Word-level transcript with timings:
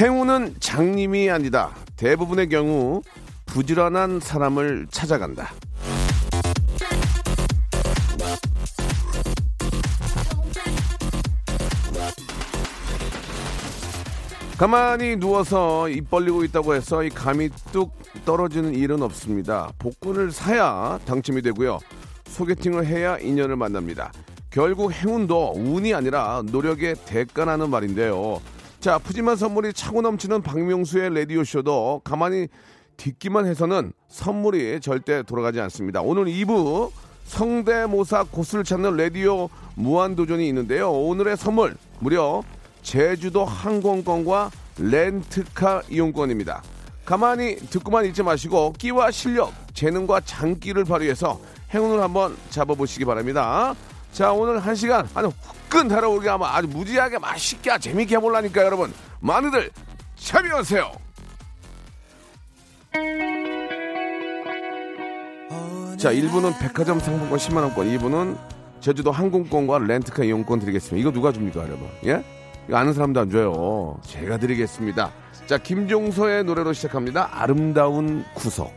행운은 0.00 0.54
장님이 0.60 1.28
아니다. 1.28 1.70
대부분의 1.96 2.48
경우 2.48 3.02
부지런한 3.46 4.20
사람을 4.20 4.86
찾아간다. 4.92 5.50
가만히 14.56 15.16
누워서 15.16 15.88
입 15.88 16.08
벌리고 16.08 16.44
있다고 16.44 16.76
해서 16.76 17.02
이 17.02 17.08
감이 17.08 17.48
뚝 17.72 17.98
떨어지는 18.24 18.74
일은 18.76 19.02
없습니다. 19.02 19.72
복권을 19.80 20.30
사야 20.30 21.00
당첨이 21.06 21.42
되고요. 21.42 21.80
소개팅을 22.26 22.86
해야 22.86 23.18
인연을 23.18 23.56
만납니다. 23.56 24.12
결국 24.50 24.92
행운도 24.92 25.54
운이 25.56 25.92
아니라 25.92 26.42
노력의 26.44 26.94
대가라는 27.04 27.68
말인데요. 27.68 28.40
자, 28.80 28.96
푸짐한 28.98 29.34
선물이 29.34 29.72
차고 29.72 30.02
넘치는 30.02 30.42
박명수의 30.42 31.12
라디오쇼도 31.12 32.02
가만히 32.04 32.46
듣기만 32.96 33.44
해서는 33.46 33.92
선물이 34.08 34.80
절대 34.80 35.24
돌아가지 35.24 35.60
않습니다. 35.62 36.00
오늘 36.00 36.26
2부 36.26 36.92
성대모사 37.24 38.26
고수를 38.30 38.62
찾는 38.62 38.96
라디오 38.96 39.48
무한도전이 39.74 40.46
있는데요. 40.48 40.92
오늘의 40.92 41.36
선물 41.36 41.76
무려 41.98 42.42
제주도 42.82 43.44
항공권과 43.44 44.52
렌트카 44.78 45.82
이용권입니다. 45.90 46.62
가만히 47.04 47.56
듣고만 47.56 48.04
있지 48.06 48.22
마시고 48.22 48.74
끼와 48.78 49.10
실력, 49.10 49.52
재능과 49.74 50.20
장기를 50.20 50.84
발휘해서 50.84 51.40
행운을 51.74 52.00
한번 52.00 52.36
잡아보시기 52.50 53.04
바랍니다. 53.04 53.74
자, 54.12 54.32
오늘 54.32 54.60
한 54.60 54.76
시간 54.76 55.08
아주 55.14 55.32
후끈 55.68 55.88
달아오게 55.88 56.28
하면 56.30 56.48
아주 56.48 56.66
무지하게 56.68 57.18
맛있게 57.18 57.78
재밌게 57.78 58.16
해보려니까 58.16 58.62
여러분 58.64 58.92
많이들 59.20 59.70
참여하세요. 60.16 60.92
자, 65.98 66.12
1부는 66.12 66.58
백화점 66.60 67.00
상품권 67.00 67.38
10만원권, 67.38 67.98
2부는 67.98 68.38
제주도 68.80 69.10
항공권과 69.10 69.80
렌트카 69.80 70.24
이용권 70.24 70.60
드리겠습니다. 70.60 71.00
이거 71.00 71.12
누가 71.12 71.32
줍니까, 71.32 71.64
여러분? 71.64 71.88
예? 72.06 72.24
이거 72.68 72.76
아는 72.76 72.92
사람도 72.92 73.20
안 73.20 73.30
줘요. 73.30 73.98
제가 74.04 74.38
드리겠습니다. 74.38 75.10
자, 75.46 75.58
김종서의 75.58 76.44
노래로 76.44 76.72
시작합니다. 76.72 77.28
아름다운 77.32 78.24
구속. 78.34 78.72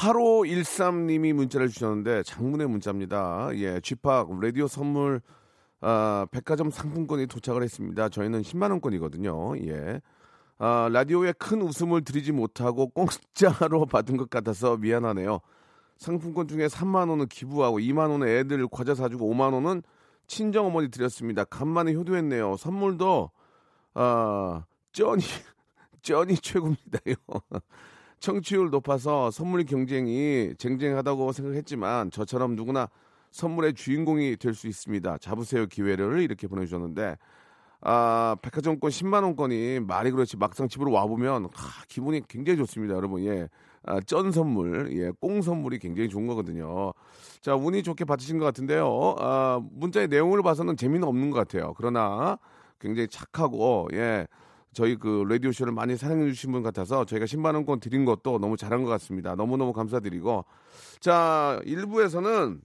8513님이 0.00 1.34
문자를 1.34 1.68
주셨는데 1.68 2.22
장문의 2.22 2.66
문자입니다. 2.68 3.50
예, 3.54 3.80
쥐팍 3.80 4.40
라디오 4.40 4.66
선물 4.66 5.20
아, 5.82 6.26
백화점 6.30 6.70
상품권이 6.70 7.26
도착을 7.26 7.62
했습니다. 7.62 8.08
저희는 8.08 8.42
10만 8.42 8.70
원권이거든요. 8.70 9.58
예. 9.66 10.00
아, 10.58 10.88
라디오에 10.90 11.32
큰 11.32 11.60
웃음을 11.62 12.02
드리지 12.02 12.32
못하고 12.32 12.88
공짜로 12.88 13.84
받은 13.86 14.16
것 14.16 14.30
같아서 14.30 14.76
미안하네요. 14.76 15.40
상품권 15.98 16.48
중에 16.48 16.66
3만 16.66 17.10
원은 17.10 17.26
기부하고 17.26 17.78
2만 17.78 18.10
원은 18.10 18.26
애들 18.26 18.66
과자 18.68 18.94
사주고 18.94 19.30
5만 19.34 19.52
원은 19.52 19.82
친정 20.26 20.66
어머니 20.66 20.90
드렸습니다. 20.90 21.44
간만에 21.44 21.92
효도했네요. 21.92 22.56
선물도 22.56 23.30
아, 23.94 24.64
쩌니 24.92 25.22
쩌니 26.00 26.36
최고입니다요. 26.40 27.16
청취율 28.20 28.70
높아서 28.70 29.30
선물 29.30 29.64
경쟁이 29.64 30.52
쟁쟁하다고 30.58 31.32
생각했지만 31.32 32.10
저처럼 32.10 32.54
누구나 32.54 32.88
선물의 33.30 33.74
주인공이 33.74 34.36
될 34.36 34.54
수 34.54 34.68
있습니다. 34.68 35.18
잡으세요 35.18 35.66
기회를 35.66 36.20
이렇게 36.22 36.46
보내주셨는데 36.46 37.16
아 37.82 38.36
백화점권 38.42 38.90
10만 38.90 39.22
원권이 39.22 39.80
말이 39.80 40.10
그렇지 40.10 40.36
막상 40.36 40.68
집으로 40.68 40.92
와 40.92 41.06
보면 41.06 41.48
기분이 41.88 42.20
굉장히 42.28 42.58
좋습니다, 42.58 42.94
여러분. 42.94 43.24
예, 43.24 43.48
아, 43.84 44.00
쩐 44.00 44.30
선물, 44.32 44.90
예, 44.92 45.10
꽁 45.18 45.40
선물이 45.40 45.78
굉장히 45.78 46.10
좋은 46.10 46.26
거거든요. 46.26 46.92
자 47.40 47.54
운이 47.54 47.82
좋게 47.82 48.04
받으신 48.04 48.38
것 48.38 48.44
같은데요. 48.44 49.16
아, 49.18 49.60
문자의 49.72 50.08
내용을 50.08 50.42
봐서는 50.42 50.76
재미는 50.76 51.08
없는 51.08 51.30
것 51.30 51.38
같아요. 51.38 51.72
그러나 51.78 52.38
굉장히 52.78 53.08
착하고 53.08 53.88
예. 53.94 54.26
저희 54.72 54.96
그 54.96 55.24
라디오 55.28 55.52
쇼를 55.52 55.72
많이 55.72 55.96
사랑해 55.96 56.26
주신 56.26 56.52
분 56.52 56.62
같아서 56.62 57.04
저희가 57.04 57.26
10만 57.26 57.54
원권 57.54 57.80
드린 57.80 58.04
것도 58.04 58.38
너무 58.38 58.56
잘한 58.56 58.84
것 58.84 58.90
같습니다. 58.90 59.34
너무너무 59.34 59.72
감사드리고 59.72 60.44
자, 61.00 61.60
1부에서는 61.64 62.60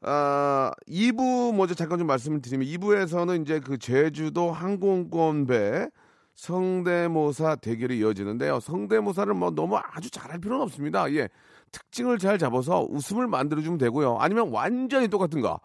아, 0.00 0.70
2부 0.86 1.54
먼저 1.54 1.74
잠깐 1.74 1.98
좀 1.98 2.06
말씀을 2.06 2.40
드리면 2.40 2.66
2부에서는 2.68 3.42
이제 3.42 3.60
그 3.60 3.78
제주도 3.78 4.52
항공권배 4.52 5.88
성대모사 6.34 7.56
대결이 7.56 7.98
이어지는데요. 7.98 8.60
성대모사를 8.60 9.34
뭐 9.34 9.50
너무 9.50 9.76
아주 9.76 10.08
잘할 10.08 10.40
필요는 10.40 10.62
없습니다. 10.62 11.12
예. 11.12 11.28
특징을 11.72 12.18
잘 12.18 12.38
잡아서 12.38 12.86
웃음을 12.88 13.26
만들어 13.26 13.60
주면 13.60 13.76
되고요. 13.78 14.18
아니면 14.20 14.50
완전히 14.52 15.08
똑같은가. 15.08 15.58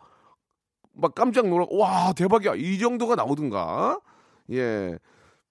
막 0.94 1.14
깜짝 1.14 1.48
놀라 1.48 1.68
와, 1.70 2.12
대박이야. 2.14 2.56
이 2.56 2.80
정도가 2.80 3.14
나오든가. 3.16 4.00
예. 4.52 4.98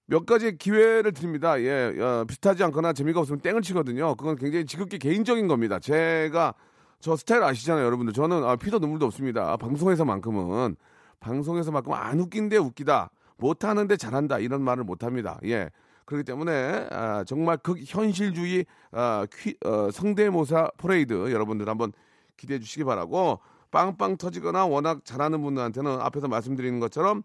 몇 0.05 0.25
가지 0.25 0.57
기회를 0.57 1.13
드립니다. 1.13 1.59
예, 1.61 1.93
어, 1.99 2.25
비슷하지 2.27 2.63
않거나 2.65 2.93
재미가 2.93 3.21
없으면 3.21 3.39
땡을 3.39 3.61
치거든요. 3.61 4.15
그건 4.15 4.35
굉장히 4.35 4.65
지극히 4.65 4.99
개인적인 4.99 5.47
겁니다. 5.47 5.79
제가 5.79 6.53
저 6.99 7.15
스타일 7.15 7.43
아시잖아요, 7.43 7.85
여러분들. 7.85 8.13
저는 8.13 8.43
아, 8.43 8.55
피도 8.55 8.79
눈물도 8.79 9.05
없습니다. 9.05 9.55
방송에서만큼은 9.57 10.75
방송에서만큼 11.19 11.93
안 11.93 12.19
웃긴데 12.19 12.57
웃기다, 12.57 13.11
못하는데 13.37 13.95
잘한다 13.95 14.39
이런 14.39 14.61
말을 14.61 14.83
못합니다. 14.83 15.39
예, 15.45 15.69
그렇기 16.05 16.25
때문에 16.25 16.87
아, 16.91 17.23
정말 17.25 17.57
극현실주의 17.57 18.65
아, 18.91 19.25
퀴, 19.31 19.55
어, 19.65 19.89
성대모사 19.89 20.71
퍼레이드 20.77 21.31
여러분들 21.31 21.69
한번 21.69 21.93
기대해 22.35 22.59
주시기 22.59 22.83
바라고 22.83 23.39
빵빵 23.71 24.17
터지거나 24.17 24.65
워낙 24.65 25.03
잘하는 25.05 25.41
분들한테는 25.41 25.99
앞에서 26.01 26.27
말씀드리는 26.27 26.79
것처럼 26.79 27.23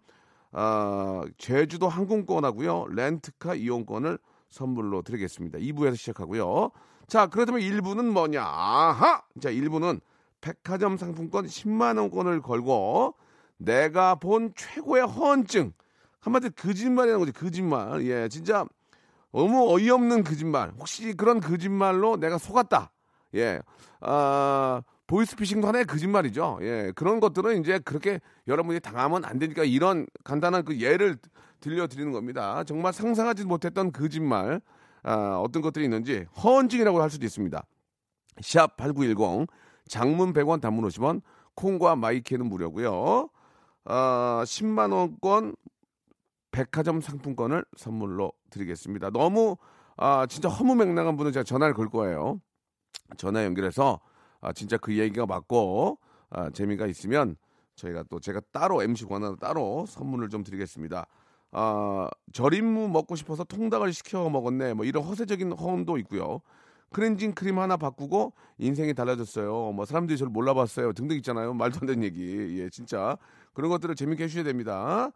아, 0.52 1.24
제주도 1.36 1.88
항공권하고요. 1.88 2.86
렌트카 2.90 3.54
이용권을 3.54 4.18
선물로 4.48 5.02
드리겠습니다. 5.02 5.58
2부에서 5.58 5.96
시작하고요. 5.96 6.70
자, 7.06 7.26
그렇다면 7.26 7.60
1부는 7.60 8.06
뭐냐? 8.10 8.42
아하! 8.42 9.22
자, 9.40 9.50
1부는 9.50 10.00
백화점 10.40 10.96
상품권 10.96 11.46
10만 11.46 11.98
원권을 11.98 12.42
걸고 12.42 13.14
내가 13.58 14.14
본 14.14 14.52
최고의 14.56 15.06
허언증. 15.06 15.72
한마디로 16.20 16.52
거짓말이라는 16.56 17.26
거지. 17.26 17.32
거짓말. 17.32 18.04
예, 18.06 18.28
진짜 18.28 18.64
너무 19.32 19.72
어이없는 19.72 20.24
거짓말. 20.24 20.72
혹시 20.78 21.12
그런 21.14 21.40
거짓말로 21.40 22.16
내가 22.16 22.38
속았다. 22.38 22.90
예. 23.34 23.60
아, 24.00 24.82
보이스피싱도 25.08 25.66
하나의 25.66 25.86
거짓말이죠. 25.86 26.58
예, 26.62 26.92
그런 26.94 27.18
것들은 27.18 27.60
이제 27.60 27.78
그렇게 27.80 28.20
여러분이 28.46 28.78
당하면 28.80 29.24
안 29.24 29.38
되니까 29.38 29.64
이런 29.64 30.06
간단한 30.22 30.64
그 30.64 30.80
예를 30.80 31.16
들려드리는 31.60 32.12
겁니다. 32.12 32.62
정말 32.64 32.92
상상하지 32.92 33.46
못했던 33.46 33.90
거짓말, 33.90 34.60
아, 35.02 35.40
어떤 35.42 35.62
것들이 35.62 35.86
있는지 35.86 36.26
허언증이라고 36.36 37.02
할 37.02 37.10
수도 37.10 37.24
있습니다. 37.24 37.60
샵 38.42 38.76
8910, 38.76 39.48
장문 39.88 40.32
100원, 40.34 40.60
단문 40.60 40.86
50원, 40.86 41.22
콩과 41.54 41.96
마이키는 41.96 42.46
무료고요. 42.46 43.30
아, 43.86 44.42
10만 44.44 44.92
원권 44.92 45.56
백화점 46.50 47.00
상품권을 47.00 47.64
선물로 47.76 48.32
드리겠습니다. 48.50 49.10
너무 49.10 49.56
아, 49.96 50.26
진짜 50.26 50.50
허무맹랑한 50.50 51.16
분은 51.16 51.32
제가 51.32 51.44
전화를 51.44 51.74
걸 51.74 51.88
거예요. 51.88 52.40
전화 53.16 53.44
연결해서 53.44 54.00
아, 54.40 54.52
진짜 54.52 54.76
그 54.76 54.96
얘기가 54.96 55.26
맞고 55.26 55.98
아, 56.30 56.50
재미가 56.50 56.86
있으면 56.86 57.36
저희가 57.76 58.04
또 58.10 58.20
제가 58.20 58.40
따로 58.52 58.82
MC 58.82 59.04
권한으로 59.06 59.36
따로 59.36 59.86
선물을 59.86 60.28
좀 60.30 60.42
드리겠습니다. 60.44 61.06
아, 61.52 62.08
절임무 62.32 62.88
먹고 62.88 63.16
싶어서 63.16 63.44
통닭을 63.44 63.92
시켜 63.92 64.28
먹었네. 64.28 64.74
뭐 64.74 64.84
이런 64.84 65.04
허세적인 65.04 65.52
허언도 65.52 65.96
있고요. 65.98 66.40
크렌징 66.90 67.32
크림 67.32 67.58
하나 67.58 67.76
바꾸고 67.76 68.32
인생이 68.58 68.94
달라졌어요. 68.94 69.72
뭐 69.72 69.84
사람들이 69.84 70.16
저를 70.18 70.30
몰라봤어요. 70.30 70.92
등등 70.94 71.16
있잖아요. 71.18 71.52
말도 71.54 71.80
안 71.82 71.86
되는 71.86 72.02
얘기. 72.02 72.58
예, 72.60 72.70
진짜 72.70 73.16
그런 73.52 73.70
것들을 73.70 73.94
재밌게 73.94 74.24
해주셔야 74.24 74.44
됩니다. 74.44 75.10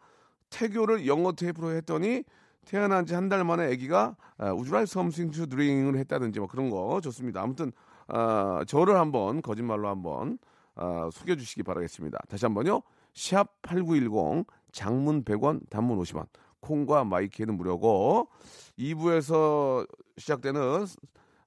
태교를 0.51 1.07
영어 1.07 1.33
테이프로 1.33 1.71
했더니 1.73 2.25
태어난 2.67 3.07
지 3.07 3.15
한 3.15 3.29
달 3.29 3.43
만에 3.45 3.73
아기가 3.73 4.17
우주라이 4.55 4.83
something 4.85 5.35
to 5.35 5.47
drink을 5.47 5.99
했다든지 5.99 6.39
뭐 6.41 6.47
그런 6.49 6.71
거 6.71 7.01
좋습니다. 7.01 7.41
아무튼 7.43 7.73
아, 8.15 8.63
저를 8.67 8.97
한번 8.97 9.41
거짓말로 9.41 9.89
한번 9.89 10.39
아, 10.75 11.09
속여주시기 11.11 11.63
바라겠습니다. 11.63 12.19
다시 12.29 12.45
한번요. 12.45 12.83
샵 13.15 13.61
8910 13.63 14.47
장문 14.71 15.25
100원 15.25 15.69
단문 15.71 15.99
50원 15.99 16.27
콩과 16.61 17.05
마이키는 17.05 17.57
무료고 17.57 18.29
2부에서 18.79 19.89
시작되는 20.19 20.87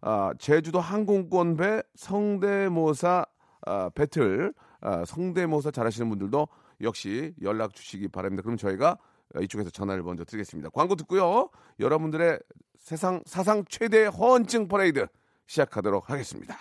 아, 0.01 0.33
제주도 0.39 0.79
항공권 0.79 1.55
배 1.55 1.83
성대모사 1.93 3.25
아, 3.67 3.89
배틀 3.89 4.53
아, 4.81 5.05
성대모사 5.05 5.69
잘하시는 5.69 6.09
분들도 6.09 6.47
역시 6.81 7.33
연락 7.43 7.75
주시기 7.75 8.07
바랍니다. 8.07 8.41
그럼 8.41 8.57
저희가 8.57 8.97
이쪽에서 9.39 9.69
전화를 9.69 10.01
먼저 10.01 10.23
드리겠습니다. 10.23 10.69
광고 10.69 10.95
듣고요. 10.95 11.49
여러분들의 11.79 12.39
세상 12.79 13.21
사상 13.25 13.63
최대 13.67 14.05
허언증 14.05 14.67
퍼레이드 14.67 15.07
시작하도록 15.47 16.09
하겠습니다. 16.09 16.59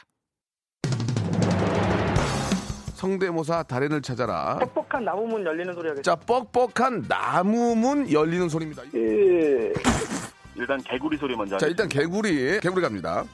성대모사 2.95 3.65
달인을 3.65 4.01
찾아라. 4.03 4.59
뻑뻑한 4.59 5.05
나무문 5.05 5.45
열리는 5.45 5.73
소리 5.75 5.89
하겠습니다. 5.89 6.03
자, 6.03 6.15
뻑뻑한 6.17 7.05
나무문 7.09 8.11
열리는 8.11 8.49
소리입니다. 8.49 8.83
일단 10.57 10.81
개구리 10.83 11.17
소리 11.19 11.37
먼저 11.37 11.59
자, 11.59 11.67
일단 11.67 11.89
개구리, 11.89 12.61
개구리 12.61 12.81
갑니다. 12.81 13.25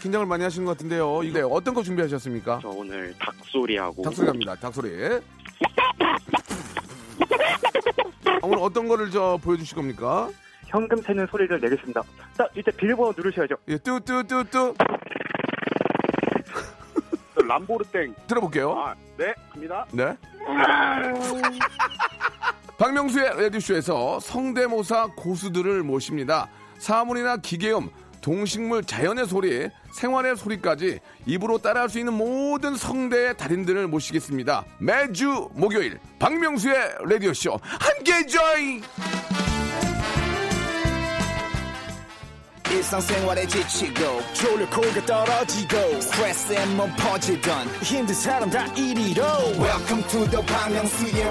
긴장을 0.00 0.24
많이 0.26 0.42
하시는 0.42 0.64
것 0.64 0.72
같은데요. 0.72 1.22
이게 1.22 1.40
어떤 1.42 1.74
거 1.74 1.82
준비하셨습니까? 1.82 2.60
저 2.62 2.68
오늘 2.70 3.14
닭소리하고 3.18 4.02
닭소리 4.02 4.26
갑니다. 4.26 4.54
닭소리. 4.56 5.20
아, 8.24 8.38
오늘 8.42 8.58
어떤 8.60 8.88
거를 8.88 9.10
저 9.10 9.38
보여주실 9.42 9.76
겁니까? 9.76 10.30
현금 10.70 11.02
세는 11.02 11.26
소리를 11.26 11.60
내겠습니다. 11.60 12.02
자, 12.36 12.48
이제 12.56 12.70
비밀번호 12.70 13.12
누르셔야죠. 13.16 13.56
예, 13.68 13.76
뚜뚜뚜뚜 13.78 14.74
람보르땡 17.46 18.14
들어볼게요. 18.28 18.72
아, 18.78 18.94
네 19.16 19.34
갑니다 19.50 19.84
네. 19.92 20.16
박명수의 22.78 23.42
라디오쇼에서 23.42 24.20
성대모사 24.20 25.08
고수들을 25.16 25.82
모십니다. 25.82 26.48
사물이나 26.78 27.38
기계음, 27.38 27.90
동식물, 28.22 28.84
자연의 28.84 29.26
소리, 29.26 29.68
생활의 29.92 30.36
소리까지 30.36 31.00
입으로 31.26 31.58
따라할 31.58 31.88
수 31.88 31.98
있는 31.98 32.14
모든 32.14 32.76
성대의 32.76 33.36
달인들을 33.36 33.88
모시겠습니다. 33.88 34.64
매주 34.78 35.50
목요일 35.54 35.98
박명수의 36.18 36.94
라디오쇼 37.04 37.58
함께 37.62 38.26
join! 38.26 38.82
지치고, 43.48 44.22
떨어지고, 45.04 46.00
퍼지던, 46.96 47.66
welcome 49.58 50.02
to 50.08 50.24
the 50.30 50.40
Bang 50.46 50.76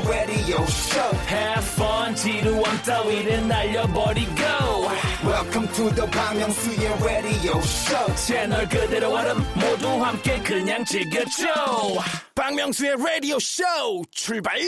radio 0.06 0.62
show 0.68 1.18
Have 1.30 1.64
fun 1.64 2.14
지루함 2.16 2.82
따위를 2.86 3.48
날려버리고 3.48 4.36
welcome 5.24 5.68
to 5.74 5.90
the 5.96 6.12
Bang 6.12 6.40
Myung-soo's 6.40 7.04
radio 7.04 7.58
show 7.60 8.16
채널 8.16 8.68
그대로 8.68 9.14
얼음 9.14 9.38
모두 9.56 9.88
함께 10.04 10.40
그냥 10.44 10.84
즐겨줘 10.84 11.46
박명수의 12.36 12.98
라디오 12.98 13.40
쇼 13.40 13.64
출발 14.12 14.60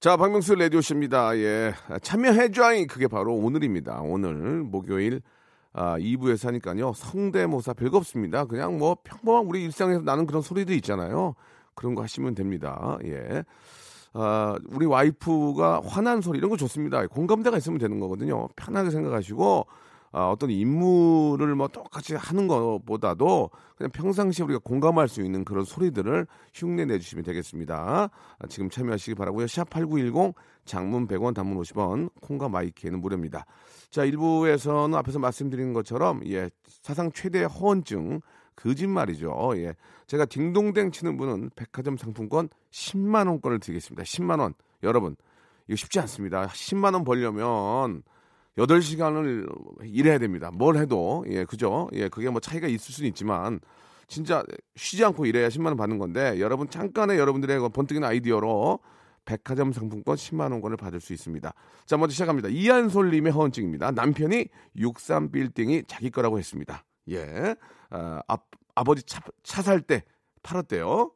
자, 0.00 0.18
박명수 0.18 0.54
라디오쇼입니다. 0.54 1.34
예. 1.38 1.72
참여해줘잉! 2.02 2.86
그게 2.88 3.08
바로 3.08 3.34
오늘입니다. 3.36 4.02
오늘 4.02 4.34
목요일 4.62 5.22
아, 5.74 5.98
2부에서 5.98 6.46
하니까요. 6.46 6.92
성대모사 6.94 7.74
별거 7.74 7.98
없습니다. 7.98 8.44
그냥 8.44 8.78
뭐 8.78 8.96
평범한 9.02 9.44
우리 9.46 9.64
일상에서 9.64 10.00
나는 10.02 10.24
그런 10.24 10.40
소리들 10.40 10.74
있잖아요. 10.76 11.34
그런 11.74 11.96
거 11.96 12.02
하시면 12.02 12.36
됩니다. 12.36 12.96
예. 13.04 13.44
아, 14.12 14.56
우리 14.70 14.86
와이프가 14.86 15.82
화난 15.84 16.20
소리 16.20 16.38
이런 16.38 16.48
거 16.48 16.56
좋습니다. 16.56 17.04
공감대가 17.08 17.58
있으면 17.58 17.78
되는 17.80 17.98
거거든요. 17.98 18.48
편하게 18.54 18.90
생각하시고 18.90 19.66
아, 20.16 20.28
어떤 20.28 20.48
임무를 20.48 21.56
뭐 21.56 21.66
똑같이 21.66 22.14
하는 22.14 22.46
것보다도 22.46 23.50
그냥 23.76 23.90
평상시에 23.90 24.44
우리가 24.44 24.60
공감할 24.62 25.08
수 25.08 25.22
있는 25.22 25.44
그런 25.44 25.64
소리들을 25.64 26.28
흉내 26.54 26.84
내주시면 26.84 27.24
되겠습니다. 27.24 28.10
아, 28.38 28.46
지금 28.48 28.70
참여하시기 28.70 29.16
바라고요. 29.16 29.48
샵 29.48 29.68
8910 29.70 30.36
장문 30.66 31.08
100원 31.08 31.34
단문 31.34 31.60
50원 31.60 32.10
콩과 32.20 32.48
마이키에는 32.48 33.00
무료입니다. 33.00 33.44
자, 33.90 34.04
일부에서는 34.04 34.96
앞에서 34.96 35.18
말씀드린 35.18 35.72
것처럼 35.72 36.20
예, 36.28 36.48
사상 36.64 37.10
최대 37.10 37.42
허언증 37.42 38.20
거짓말이죠. 38.54 39.54
예. 39.56 39.74
제가 40.06 40.26
딩동댕 40.26 40.92
치는 40.92 41.16
분은 41.16 41.50
백화점 41.56 41.96
상품권 41.96 42.48
10만 42.70 43.26
원권을 43.26 43.58
드리겠습니다. 43.58 44.04
10만 44.04 44.38
원. 44.38 44.54
여러분, 44.84 45.16
이거 45.66 45.74
쉽지 45.74 45.98
않습니다. 45.98 46.46
10만 46.46 46.94
원 46.94 47.02
벌려면 47.02 48.04
8시간을 48.58 49.48
일해야 49.82 50.18
됩니다. 50.18 50.50
뭘 50.52 50.76
해도. 50.76 51.24
예, 51.28 51.44
그죠? 51.44 51.88
예, 51.92 52.08
그게 52.08 52.30
뭐 52.30 52.40
차이가 52.40 52.68
있을 52.68 52.94
수는 52.94 53.08
있지만 53.08 53.60
진짜 54.06 54.44
쉬지 54.76 55.04
않고 55.04 55.26
일해야 55.26 55.48
10만 55.48 55.66
원 55.66 55.76
받는 55.76 55.98
건데 55.98 56.38
여러분 56.40 56.68
잠깐의 56.68 57.18
여러분들의 57.18 57.58
그 57.60 57.68
번뜩이는 57.68 58.06
아이디어로 58.06 58.78
백화점 59.24 59.72
상품권 59.72 60.16
10만 60.16 60.52
원권을 60.52 60.76
받을 60.76 61.00
수 61.00 61.12
있습니다. 61.12 61.52
자, 61.86 61.96
먼저 61.96 62.12
시작합니다. 62.12 62.48
이한솔 62.48 63.10
님의 63.10 63.32
허언증입니다. 63.32 63.90
남편이 63.92 64.46
63 64.76 65.30
빌딩이 65.30 65.84
자기 65.86 66.10
거라고 66.10 66.38
했습니다. 66.38 66.84
예. 67.10 67.56
아, 67.90 68.20
아, 68.28 68.36
아버지 68.74 69.02
차, 69.04 69.20
차살때 69.42 70.04
팔았대요. 70.42 71.10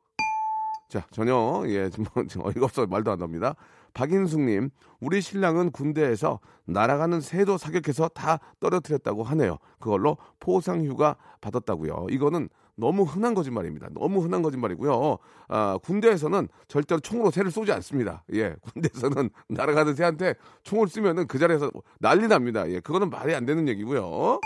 자, 0.89 1.07
전혀, 1.11 1.65
예, 1.67 1.91
좀, 1.91 2.07
좀 2.29 2.47
어이가 2.47 2.65
없어 2.65 2.87
말도 2.87 3.11
안 3.11 3.19
나옵니다. 3.19 3.55
박인숙님, 3.95 4.71
우리 5.01 5.21
신랑은 5.21 5.71
군대에서 5.71 6.41
날아가는 6.65 7.21
새도 7.21 7.57
사격해서 7.59 8.09
다 8.09 8.41
떨어뜨렸다고 8.61 9.23
하네요. 9.23 9.59
그걸로 9.79 10.17
포상 10.41 10.85
휴가 10.85 11.17
받았다고요. 11.41 12.09
이거는 12.11 12.49
너무 12.79 13.03
흔한 13.03 13.35
거짓말입니다. 13.35 13.89
너무 13.93 14.21
흔한 14.23 14.41
거짓말이고요. 14.41 15.19
아, 15.49 15.79
군대에서는 15.83 16.49
절대로 16.69 17.01
총으로 17.01 17.31
새를 17.33 17.51
쏘지 17.51 17.73
않습니다. 17.73 18.23
예, 18.35 18.55
군대에서는 18.73 19.31
날아가는 19.49 19.95
새한테 19.95 20.35
총을 20.63 20.89
쏘면은 20.89 21.27
그 21.27 21.39
자리에서 21.39 21.71
난리 21.99 22.29
납니다. 22.29 22.71
예, 22.71 22.79
그거는 22.81 23.11
말이 23.11 23.35
안 23.35 23.47
되는 23.47 23.67
얘기고요. 23.69 24.41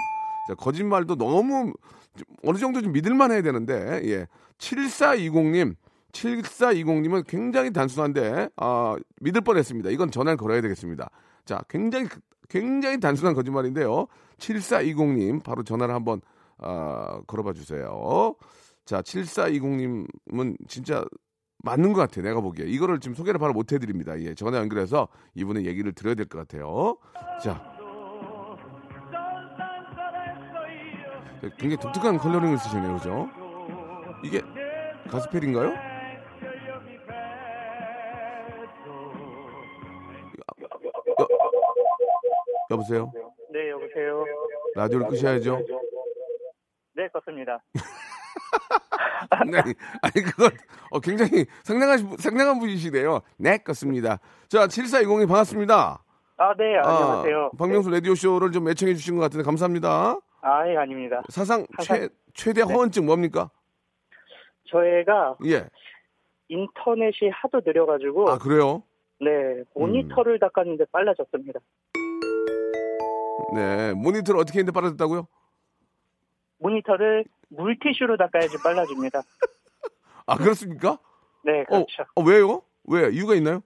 자, 0.49 0.55
거짓말도 0.55 1.17
너무 1.17 1.73
좀 2.17 2.25
어느 2.45 2.59
정도 2.59 2.81
좀 2.81 2.93
믿을만 2.93 3.33
해야 3.33 3.43
되는데, 3.43 4.01
예. 4.05 4.27
7420님, 4.59 5.75
7420님은 6.13 7.27
굉장히 7.27 7.73
단순한데, 7.73 8.51
아, 8.57 8.97
믿을 9.21 9.41
뻔 9.41 9.57
했습니다. 9.57 9.91
이건 9.91 10.11
전화를 10.11 10.37
걸어야 10.37 10.61
되겠습니다. 10.61 11.11
자, 11.45 11.63
굉장히, 11.69 12.07
굉장히 12.49 13.01
단순한 13.01 13.35
거짓말인데요. 13.35 14.07
7420님, 14.39 15.43
바로 15.43 15.63
전화를 15.63 15.95
한번, 15.95 16.21
아, 16.59 17.21
걸어봐 17.27 17.55
주세요. 17.55 18.35
자, 18.85 19.01
7420님은 19.03 20.57
진짜 20.69 21.05
맞는 21.65 21.93
것 21.93 22.01
같아요. 22.01 22.25
내가 22.25 22.41
보기에. 22.41 22.67
이거를 22.67 22.99
지금 23.01 23.15
소개를 23.15 23.39
바로 23.39 23.53
못 23.53 23.73
해드립니다. 23.73 24.21
예, 24.21 24.35
전화 24.35 24.59
연결해서 24.59 25.09
이분의 25.35 25.65
얘기를 25.67 25.93
들어야 25.93 26.15
될 26.15 26.27
것 26.27 26.39
같아요. 26.39 26.97
자. 27.43 27.73
굉장히 31.59 31.77
독특한 31.77 32.19
컬러링을 32.19 32.59
쓰시네요, 32.59 32.95
그죠? 32.95 33.29
이게 34.25 34.41
가스펠인가요? 35.11 35.92
여보세요? 42.73 43.13
네, 43.53 43.71
여보세요. 43.71 44.25
라디오를 44.75 45.09
끄셔야죠. 45.09 45.61
네, 46.95 47.09
껐습니다. 47.09 47.59
네, 49.51 49.59
아니 50.03 50.13
그건 50.25 50.51
어, 50.91 51.01
굉장히 51.01 51.47
상냥한 51.63 52.17
상냥한 52.19 52.59
분이시네요. 52.59 53.21
네, 53.39 53.59
그렇습니다. 53.59 54.19
자, 54.49 54.67
7420님 54.67 55.29
반갑습니다. 55.29 56.03
아, 56.39 56.55
네, 56.57 56.77
안녕하세요. 56.79 57.51
아, 57.53 57.57
박명수 57.59 57.91
라디오 57.91 58.15
쇼를 58.15 58.51
좀 58.53 58.69
애청해 58.69 58.95
주신 58.95 59.17
것 59.17 59.23
같은데 59.23 59.45
감사합니다. 59.45 60.19
아 60.45 60.69
예 60.69 60.77
아닙니다. 60.77 61.23
사상 61.29 61.65
최, 61.83 61.95
항상- 61.95 62.09
최대 62.35 62.65
네. 62.65 62.73
허언증 62.73 63.07
뭡니까? 63.07 63.51
저희가 64.71 65.37
예. 65.47 65.69
인터넷이 66.49 67.31
하도 67.33 67.61
느려가지고 67.65 68.29
아, 68.31 68.39
그래요? 68.39 68.83
네 69.21 69.63
모니터를 69.75 70.39
닦았는데 70.41 70.87
빨라졌습니다. 70.91 71.61
네. 73.55 73.93
모니터를 73.95 74.41
어떻게 74.41 74.59
했는데 74.59 74.73
빨아졌다고요? 74.73 75.27
모니터를 76.59 77.25
물티슈로 77.49 78.17
닦아야지 78.17 78.57
빨라집니다. 78.63 79.23
아, 80.27 80.37
그렇습니까? 80.37 80.99
네 81.45 81.65
그렇죠. 81.65 82.05
어, 82.15 82.23
왜요? 82.23 82.63
왜? 82.85 83.11
이유가 83.11 83.35
있나요? 83.35 83.63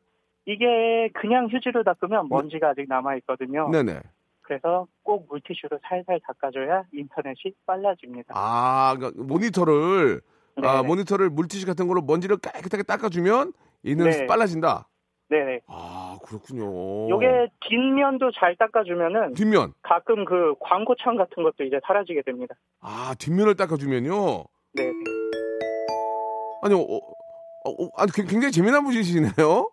이게 0.46 1.10
그냥 1.14 1.48
휴지로 1.48 1.82
닦으면 1.82 2.28
먼지가 2.28 2.70
아직 2.70 2.86
남아 2.88 3.16
있거든요. 3.16 3.68
네네. 3.70 4.00
그래서 4.42 4.86
꼭 5.02 5.26
물티슈로 5.28 5.80
살살 5.82 6.20
닦아줘야 6.26 6.84
인터넷이 6.92 7.52
빨라집니다. 7.66 8.32
아, 8.34 8.94
그러니까 8.96 9.22
모니터를 9.22 10.20
아, 10.62 10.82
네. 10.82 10.86
모니터를 10.86 11.30
물티슈 11.30 11.66
같은 11.66 11.88
걸로 11.88 12.00
먼지를 12.00 12.38
깨끗하게 12.38 12.84
닦아주면 12.84 13.52
이는 13.82 14.10
네. 14.10 14.26
빨라진다. 14.26 14.88
네네. 15.28 15.60
아, 15.66 16.18
그렇군요. 16.24 17.08
요게 17.10 17.48
뒷면도 17.68 18.30
잘 18.32 18.54
닦아주면은 18.56 19.34
뒷면. 19.34 19.72
가끔 19.82 20.24
그 20.24 20.54
광고창 20.60 21.16
같은 21.16 21.42
것도 21.42 21.64
이제 21.64 21.80
사라지게 21.84 22.22
됩니다. 22.22 22.54
아, 22.80 23.14
뒷면을 23.18 23.56
닦아주면요. 23.56 24.44
네. 24.74 24.92
아니, 26.62 26.74
어, 26.74 26.78
어, 26.78 26.96
어, 27.70 27.88
아니, 27.96 28.12
굉- 28.12 28.26
굉장히 28.26 28.52
재미난 28.52 28.84
분이시네요. 28.84 29.32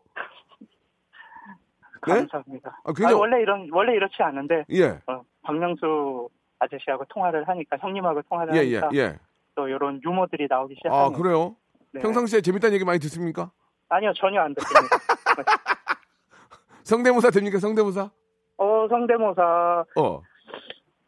네? 2.08 2.14
감사합니다. 2.16 2.82
아, 2.84 2.94
굉장히- 2.94 3.16
아, 3.16 3.18
원래 3.18 3.42
이런 3.42 3.70
원래 3.72 3.94
이렇지 3.96 4.22
않은데 4.24 4.66
예. 4.72 5.00
어, 5.08 5.22
박명수 5.44 6.30
아저씨하고 6.60 7.06
통화를 7.10 7.48
하니까 7.48 7.78
형님하고 7.78 8.22
통화를 8.24 8.56
예, 8.56 8.68
예, 8.70 8.78
하니까 8.78 8.90
예. 9.02 9.18
또 9.56 9.68
이런 9.68 10.02
유머들이 10.04 10.48
나오기 10.50 10.74
아, 10.74 10.76
시작하네요. 10.80 11.12
그래요? 11.22 11.56
네. 11.92 12.02
평상시에 12.02 12.42
재밌다는 12.42 12.74
얘기 12.74 12.84
많이 12.86 12.98
듣습니까? 13.00 13.52
아니요 13.90 14.14
전혀 14.16 14.42
안 14.42 14.54
듣습니다. 14.56 14.98
성대모사 16.84 17.30
됩니까? 17.32 17.60
성대모사? 17.60 18.10
어 18.58 18.88
성대모사 18.90 19.86
어. 19.98 20.22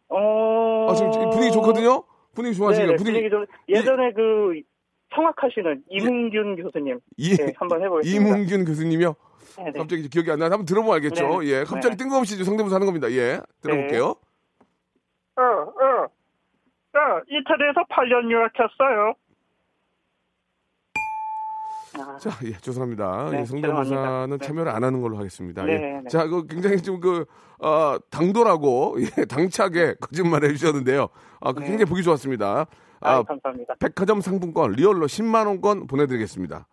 어 0.10 0.88
아, 0.90 0.94
지금 0.96 1.30
분위기 1.32 1.52
좋거든요? 1.52 2.04
분위기 2.34 2.56
좋아하시니까 2.56 2.94
네네, 2.94 2.98
분위기. 2.98 3.30
분위기 3.30 3.30
좀 3.30 3.46
예전에 3.70 4.12
그 4.14 4.62
성악하시는 5.16 5.84
이문균 5.90 6.56
교수님 6.58 7.00
이, 7.18 7.36
네, 7.36 7.54
한번 7.58 7.82
해보겠습니다. 7.84 8.28
이문균 8.30 8.66
교수님이요? 8.66 9.16
네네. 9.58 9.72
갑자기 9.72 10.10
기억이 10.10 10.32
안 10.32 10.40
나서 10.40 10.54
한번 10.54 10.66
들어보면 10.66 10.96
알겠죠? 10.96 11.42
네. 11.42 11.48
예. 11.48 11.64
갑자기 11.64 11.96
네. 11.96 12.04
뜬금없이 12.04 12.44
성대모사 12.44 12.76
하는 12.76 12.86
겁니다. 12.86 13.10
예. 13.12 13.40
들어볼게요. 13.62 14.16
어, 15.38 15.42
어. 15.42 16.08
어, 16.98 17.22
이태리에서 17.28 17.84
8년 17.90 18.30
유학했어요. 18.32 19.14
아, 22.00 22.18
자, 22.18 22.30
예, 22.46 22.54
죄송합니다. 22.54 23.30
네, 23.32 23.42
이 23.42 23.46
성대모사는. 23.46 24.38
네. 24.38 24.46
참여를 24.46 24.72
안 24.72 24.84
하는 24.84 25.02
걸로 25.02 25.18
하겠습니다. 25.18 25.64
네, 25.64 25.74
예. 25.74 25.78
네, 25.78 26.02
네. 26.02 26.10
자, 26.10 26.28
그 26.28 26.46
굉장히 26.48 26.82
좀 26.82 27.00
그, 27.00 27.26
어, 27.60 27.98
당돌하고, 28.10 28.96
예, 29.20 29.26
당차게 29.26 29.96
거짓말 30.02 30.44
해주셨는데요. 30.44 31.08
아, 31.42 31.54
그 31.54 31.60
네. 31.60 31.68
굉장히 31.68 31.90
보기 31.90 32.04
좋았습니다. 32.04 32.66
아, 33.02 33.18
아, 33.18 33.24
감사합니다. 33.24 33.76
백화점 33.80 34.22
상품권 34.22 34.72
리얼로 34.74 35.06
10만원권 35.08 35.90
보내드리겠습니다. 35.90 36.68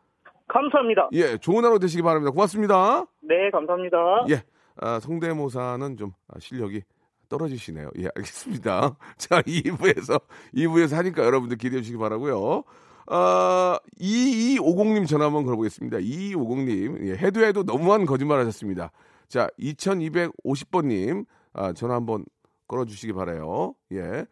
감사합니다. 0.49 1.09
예, 1.13 1.39
좋은 1.39 1.65
하루 1.65 1.79
되시기 1.79 2.03
바랍니다. 2.03 2.31
고맙습니다. 2.31 3.07
네, 3.21 3.51
감사합니다. 3.51 3.97
예, 4.31 4.43
아, 4.77 4.99
성대모사는 5.01 5.97
좀 5.97 6.13
아, 6.29 6.39
실력이 6.39 6.83
떨어지시네요. 7.29 7.91
예, 7.99 8.09
알겠습니다. 8.17 8.97
자, 9.17 9.41
2부에서, 9.43 10.21
2부에서 10.55 10.97
하니까 10.97 11.25
여러분들 11.25 11.57
기대해 11.57 11.81
주시기 11.81 11.99
바라고요 11.99 12.65
아, 13.07 13.79
2250님 14.01 15.07
전화 15.07 15.27
한번 15.27 15.45
걸어보겠습니다. 15.45 15.99
2250님. 15.99 17.07
예, 17.09 17.13
해도 17.13 17.45
해도 17.45 17.63
너무한 17.63 18.07
거짓말 18.07 18.41
하셨습니다. 18.41 18.91
자, 19.29 19.49
2250번님, 19.59 21.27
아, 21.53 21.73
전화 21.73 21.95
한번 21.95 22.25
걸어주시기 22.69 23.13
바래요 23.13 23.75
예. 23.93 24.27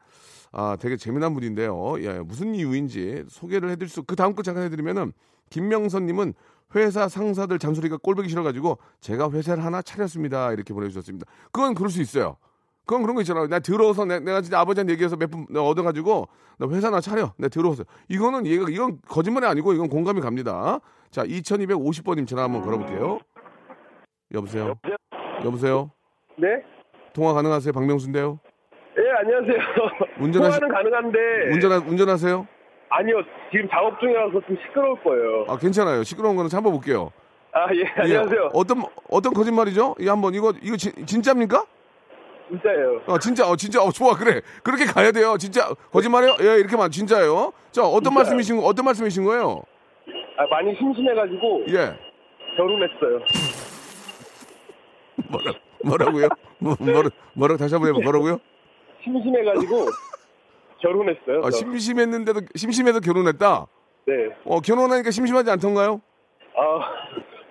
아, 0.52 0.76
되게 0.80 0.96
재미난 0.96 1.34
분인데요. 1.34 2.02
예, 2.02 2.20
무슨 2.20 2.54
이유인지 2.54 3.24
소개를 3.28 3.70
해드릴 3.70 3.88
수, 3.88 4.02
그 4.02 4.16
다음 4.16 4.34
거 4.34 4.42
잠깐 4.42 4.64
해드리면은, 4.64 5.12
김명선님은 5.50 6.34
회사 6.76 7.08
상사들 7.08 7.58
잔소리가 7.58 7.96
꼴보기 7.98 8.28
싫어가지고 8.28 8.78
제가 9.00 9.30
회사를 9.30 9.64
하나 9.64 9.82
차렸습니다. 9.82 10.52
이렇게 10.52 10.72
보내주셨습니다. 10.72 11.26
그건 11.50 11.74
그럴 11.74 11.90
수 11.90 12.00
있어요. 12.00 12.36
그건 12.90 13.02
그런 13.02 13.14
거 13.14 13.20
있잖아요. 13.22 13.44
내가 13.44 13.60
들어서 13.60 14.04
내, 14.04 14.18
가 14.18 14.40
진짜 14.40 14.58
아버지한테 14.58 14.92
얘기해서 14.94 15.14
몇푼 15.14 15.46
얻어가지고 15.56 16.26
나 16.58 16.68
회사 16.70 16.88
하나 16.88 17.00
차려. 17.00 17.32
내가 17.38 17.48
들어서 17.48 17.84
이거는 18.08 18.46
얘가 18.46 18.66
이건 18.68 18.98
거짓말이 19.08 19.46
아니고 19.46 19.74
이건 19.74 19.88
공감이 19.88 20.20
갑니다. 20.20 20.80
자, 21.12 21.22
2250번님 21.22 22.26
전화 22.26 22.42
한번 22.42 22.62
걸어볼게요. 22.62 23.20
여보세요. 24.34 24.74
여보세요. 25.44 25.92
네? 26.36 26.48
통화 27.12 27.32
가능하세요? 27.32 27.72
박명수인데요. 27.72 28.40
예, 28.98 29.02
안녕하세요. 29.20 29.56
운전하시- 30.18 30.32
통화는 30.60 30.68
가능한데. 30.68 31.18
운전하, 31.54 31.76
운전하세요? 31.78 32.46
아니요, 32.88 33.22
지금 33.52 33.68
작업 33.70 34.00
중이라서 34.00 34.32
좀 34.48 34.56
시끄러울 34.66 35.00
거예요. 35.04 35.44
아, 35.48 35.56
괜찮아요. 35.56 36.02
시끄러운 36.02 36.34
거는 36.34 36.48
참아볼게요. 36.48 37.12
아, 37.52 37.72
예, 37.72 37.84
안녕하세요. 38.02 38.40
예, 38.46 38.48
어떤 38.52 38.82
어떤 39.08 39.32
거짓말이죠? 39.32 39.94
이 40.00 40.08
한번 40.08 40.34
이거 40.34 40.52
이거 40.60 40.76
진, 40.76 40.92
진짜입니까? 41.06 41.64
진짜예요. 42.60 43.02
어 43.06 43.18
진짜 43.18 43.48
어 43.48 43.56
진짜 43.56 43.80
어 43.82 43.90
좋아 43.92 44.14
그래 44.16 44.40
그렇게 44.64 44.84
가야 44.84 45.12
돼요 45.12 45.36
진짜 45.38 45.72
거짓말이요? 45.92 46.36
예 46.40 46.58
이렇게만 46.58 46.90
진짜예요. 46.90 47.52
자 47.70 47.82
어떤 47.82 48.04
진짜요. 48.04 48.14
말씀이신 48.14 48.60
어떤 48.64 48.84
말씀이신 48.84 49.24
거예요? 49.24 49.62
아, 50.36 50.46
많이 50.50 50.74
심심해가지고 50.76 51.64
예 51.68 51.96
결혼했어요. 52.56 53.20
뭐라 55.30 55.52
뭐라고요? 55.84 56.28
뭐, 56.58 56.76
뭐라 56.80 57.10
뭐라 57.34 57.56
다시 57.56 57.74
한번 57.74 57.90
해봐 57.90 58.00
뭐라고요? 58.02 58.40
심심해가지고 59.04 59.86
결혼했어요. 60.82 61.38
아, 61.44 61.50
저. 61.50 61.56
심심했는데도 61.56 62.40
심심해서 62.56 63.00
결혼했다. 63.00 63.66
네. 64.06 64.14
어 64.44 64.60
결혼하니까 64.60 65.10
심심하지 65.10 65.50
않던가요? 65.52 66.00
아, 66.56 66.80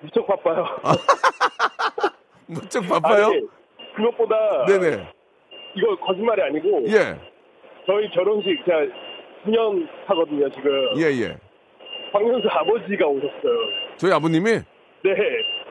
무척 0.02 0.28
바빠요. 0.28 0.66
무척 2.48 2.82
바빠요. 2.88 3.28
아니, 3.28 3.42
그것보다 4.04 4.66
네네 4.68 5.08
이거 5.76 5.96
거짓말이 5.98 6.42
아니고 6.42 6.84
예 6.88 7.20
저희 7.86 8.10
결혼식 8.12 8.58
제가 8.66 8.80
9년 9.46 9.88
하거든요, 10.08 10.50
지금. 10.54 10.70
예, 10.98 11.06
예. 11.24 11.38
박명수 12.12 12.48
아버지가 12.50 13.08
오셨어요. 13.08 13.58
저희 13.98 14.12
아버님이 14.12 14.52
네. 14.52 15.16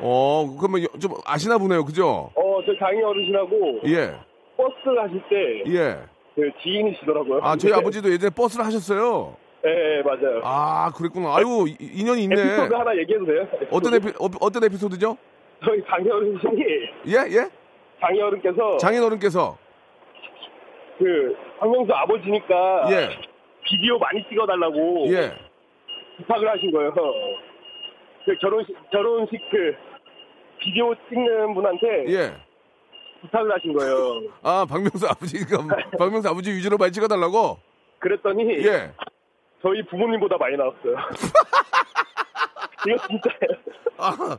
어 0.00 0.56
그러면 0.58 0.82
여- 0.84 0.98
좀 0.98 1.12
아시나 1.26 1.58
보네요, 1.58 1.84
그죠? 1.84 2.30
어, 2.34 2.60
저희 2.64 2.78
장인 2.78 3.04
어르신하고 3.04 3.80
예 3.86 4.14
버스 4.56 4.94
가실 4.96 5.20
때 5.28 5.62
예. 5.72 5.96
그 6.34 6.50
지인이시더라고요. 6.62 7.40
아 7.42 7.56
저희 7.56 7.72
네. 7.72 7.78
아버지도 7.78 8.10
예전에 8.10 8.30
버스를 8.34 8.64
하셨어요. 8.64 9.36
네, 9.62 10.02
맞아요. 10.02 10.40
아 10.44 10.90
그랬구나. 10.96 11.36
아유 11.36 11.66
이- 11.68 12.00
인연이 12.00 12.22
있네. 12.24 12.40
에피소드 12.40 12.72
하나 12.74 12.96
얘기해도 12.96 13.26
돼요? 13.26 13.46
어떤 13.70 13.94
에피 13.94 14.08
어, 14.18 14.28
어떤 14.40 14.64
에피소드죠? 14.64 15.16
저희 15.64 15.82
장인 15.86 16.10
어르신이 16.10 16.62
예 17.08 17.12
예. 17.36 17.48
장인 18.00 18.22
어른께서 18.22 18.76
장인어른께서 18.78 19.58
그 20.98 21.36
박명수 21.58 21.92
아버지니까 21.92 22.86
예 22.90 23.08
비디오 23.64 23.98
많이 23.98 24.26
찍어달라고 24.28 25.06
예. 25.08 25.32
부탁을 26.18 26.48
하신 26.50 26.72
거예요. 26.72 26.92
그 28.24 28.36
결혼식 28.40 28.74
결혼식 28.90 29.40
그 29.50 29.74
비디오 30.58 30.94
찍는 31.08 31.54
분한테 31.54 32.04
예. 32.08 32.32
부탁을 33.22 33.52
하신 33.52 33.72
거예요. 33.74 34.22
아 34.42 34.66
박명수 34.68 35.06
아버지가 35.06 35.58
박명수 35.98 36.28
아버지 36.28 36.50
위주로 36.52 36.76
많이 36.76 36.92
찍어달라고. 36.92 37.58
그랬더니 37.98 38.64
예. 38.64 38.92
저희 39.62 39.84
부모님보다 39.86 40.36
많이 40.38 40.56
나왔어요. 40.56 40.96
이거 42.86 43.06
진짜예요. 43.08 43.58
아. 43.98 44.38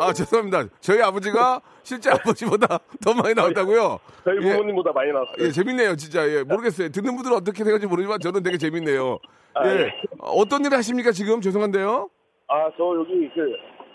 아 0.00 0.12
죄송합니다. 0.12 0.64
저희 0.80 1.00
아버지가 1.02 1.60
실제 1.82 2.10
아버지보다 2.10 2.78
더 3.04 3.14
많이 3.14 3.34
나왔다고요. 3.34 3.98
저희 4.24 4.36
예. 4.36 4.40
부모님보다 4.52 4.92
많이 4.92 5.12
나왔어요. 5.12 5.36
예, 5.38 5.50
재밌네요, 5.50 5.96
진짜. 5.96 6.28
예, 6.28 6.42
모르겠어요. 6.42 6.88
듣는 6.90 7.14
분들은 7.14 7.36
어떻게 7.36 7.58
생각할지 7.58 7.86
모르지만 7.86 8.18
저는 8.20 8.42
되게 8.42 8.56
재밌네요. 8.56 9.18
아, 9.54 9.66
예. 9.68 9.80
예. 9.80 9.92
어떤 10.20 10.64
일을 10.64 10.78
하십니까, 10.78 11.12
지금? 11.12 11.40
죄송한데요. 11.40 12.08
아, 12.48 12.70
저 12.76 12.84
여기 12.96 13.30
그, 13.34 13.52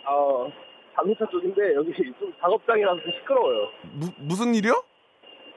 어, 0.07 0.47
자동차 0.95 1.25
쪽인데 1.31 1.75
여기 1.75 1.91
좀 2.19 2.33
작업장이라서 2.41 3.01
좀 3.01 3.11
시끄러워요. 3.19 3.67
무, 3.93 4.07
무슨 4.19 4.55
일이요? 4.55 4.83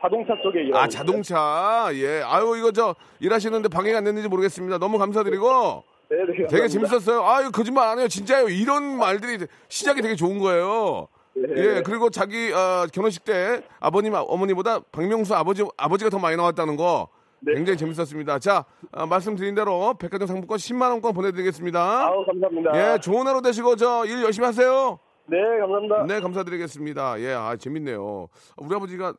자동차 0.00 0.34
쪽에 0.42 0.60
일하고 0.62 0.78
아. 0.78 0.88
자동차. 0.88 1.88
예. 1.94 2.22
아유, 2.24 2.56
이거 2.56 2.70
저 2.72 2.94
일하시는데 3.20 3.68
방해가 3.68 3.98
안 3.98 4.04
됐는지 4.04 4.28
모르겠습니다. 4.28 4.78
너무 4.78 4.98
감사드리고 4.98 5.82
네 6.10 6.16
네. 6.24 6.46
되게. 6.48 6.68
재밌었어요. 6.68 7.22
아유, 7.24 7.50
거짓말 7.52 7.88
안 7.88 7.98
해요. 7.98 8.08
진짜요. 8.08 8.48
이런 8.48 8.96
말들이 8.96 9.46
시작이 9.68 10.00
되게 10.00 10.14
좋은 10.14 10.38
거예요. 10.38 11.08
예, 11.56 11.82
그리고 11.84 12.10
자기 12.10 12.50
어, 12.52 12.86
결혼식 12.92 13.24
때 13.24 13.62
아버님, 13.78 14.14
아- 14.14 14.22
어머니보다 14.22 14.80
박명수 14.90 15.34
아버지, 15.36 15.64
아버지가 15.76 16.10
더 16.10 16.18
많이 16.18 16.36
나왔다는 16.36 16.76
거 16.76 17.08
굉장히 17.46 17.76
재밌었습니다. 17.76 18.40
자, 18.40 18.64
어, 18.90 19.06
말씀드린 19.06 19.54
대로 19.54 19.94
백화점 19.94 20.26
상품권 20.26 20.58
10만원권 20.58 21.14
보내드리겠습니다. 21.14 21.80
아우, 22.08 22.24
감사합니다. 22.26 22.94
예, 22.94 22.98
좋은 22.98 23.26
하루 23.26 23.40
되시고 23.42 23.76
저 23.76 24.04
일 24.06 24.22
열심히 24.24 24.46
하세요. 24.46 24.98
네, 25.26 25.36
감사합니다. 25.60 26.06
네, 26.08 26.20
감사드리겠습니다. 26.20 27.20
예, 27.20 27.32
아, 27.34 27.54
재밌네요. 27.56 28.28
우리 28.56 28.74
아버지가 28.74 29.12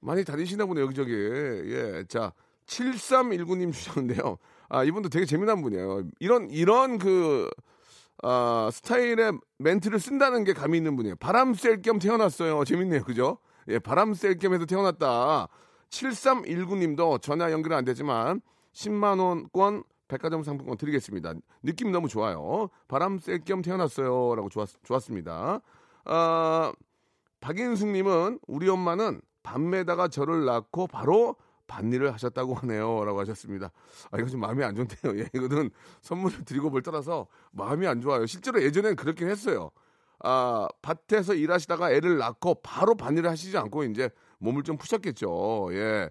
많이 0.00 0.24
다니시나 0.24 0.66
보네요, 0.66 0.84
여기저기. 0.84 1.12
예, 1.14 2.04
자, 2.08 2.32
7319님 2.66 3.72
주셨는데요. 3.72 4.36
아, 4.72 4.84
이분도 4.84 5.10
되게 5.10 5.26
재미난 5.26 5.60
분이에요. 5.60 6.04
이런, 6.18 6.48
이런 6.50 6.96
그, 6.98 7.46
아, 8.22 8.70
스타일의 8.72 9.32
멘트를 9.58 10.00
쓴다는 10.00 10.44
게 10.44 10.54
감이 10.54 10.78
있는 10.78 10.96
분이에요. 10.96 11.16
바람 11.16 11.52
쐴 11.52 11.82
겸 11.82 11.98
태어났어요. 11.98 12.64
재밌네요. 12.64 13.04
그죠? 13.04 13.36
예, 13.68 13.78
바람 13.78 14.14
쐴 14.14 14.38
겸 14.38 14.54
해서 14.54 14.64
태어났다. 14.64 15.48
7319님도 15.90 17.20
전화 17.20 17.52
연결은 17.52 17.76
안 17.76 17.84
되지만 17.84 18.40
10만원권 18.72 19.84
백화점 20.08 20.42
상품권 20.42 20.78
드리겠습니다. 20.78 21.34
느낌 21.62 21.92
너무 21.92 22.08
좋아요. 22.08 22.70
바람 22.88 23.18
쐴 23.18 23.44
겸 23.44 23.60
태어났어요. 23.60 24.34
라고 24.36 24.48
좋았, 24.48 24.68
좋았습니다. 24.84 25.60
아, 26.06 26.72
박인숙님은 27.40 28.38
우리 28.46 28.70
엄마는 28.70 29.20
밤매다가 29.42 30.08
저를 30.08 30.46
낳고 30.46 30.86
바로 30.86 31.36
반일을 31.72 32.12
하셨다고 32.12 32.54
하네요. 32.56 33.02
라고 33.04 33.20
하셨습니다. 33.20 33.72
아, 34.10 34.18
이거 34.18 34.28
좀 34.28 34.40
마음이 34.40 34.62
안 34.62 34.74
좋네요. 34.74 35.18
예, 35.20 35.28
이거는 35.32 35.70
선물을 36.02 36.44
드리고 36.44 36.68
뭘 36.68 36.82
떠나서 36.82 37.26
마음이 37.52 37.86
안 37.86 38.00
좋아요. 38.02 38.26
실제로 38.26 38.62
예전엔 38.62 38.94
그렇긴 38.96 39.28
했어요. 39.28 39.70
아, 40.20 40.68
밭에서 40.82 41.34
일하시다가 41.34 41.90
애를 41.92 42.18
낳고 42.18 42.56
바로 42.62 42.94
반일을 42.94 43.30
하시지 43.30 43.56
않고 43.56 43.84
이제 43.84 44.10
몸을 44.38 44.62
좀 44.64 44.76
푸셨겠죠. 44.76 45.70
예. 45.72 46.10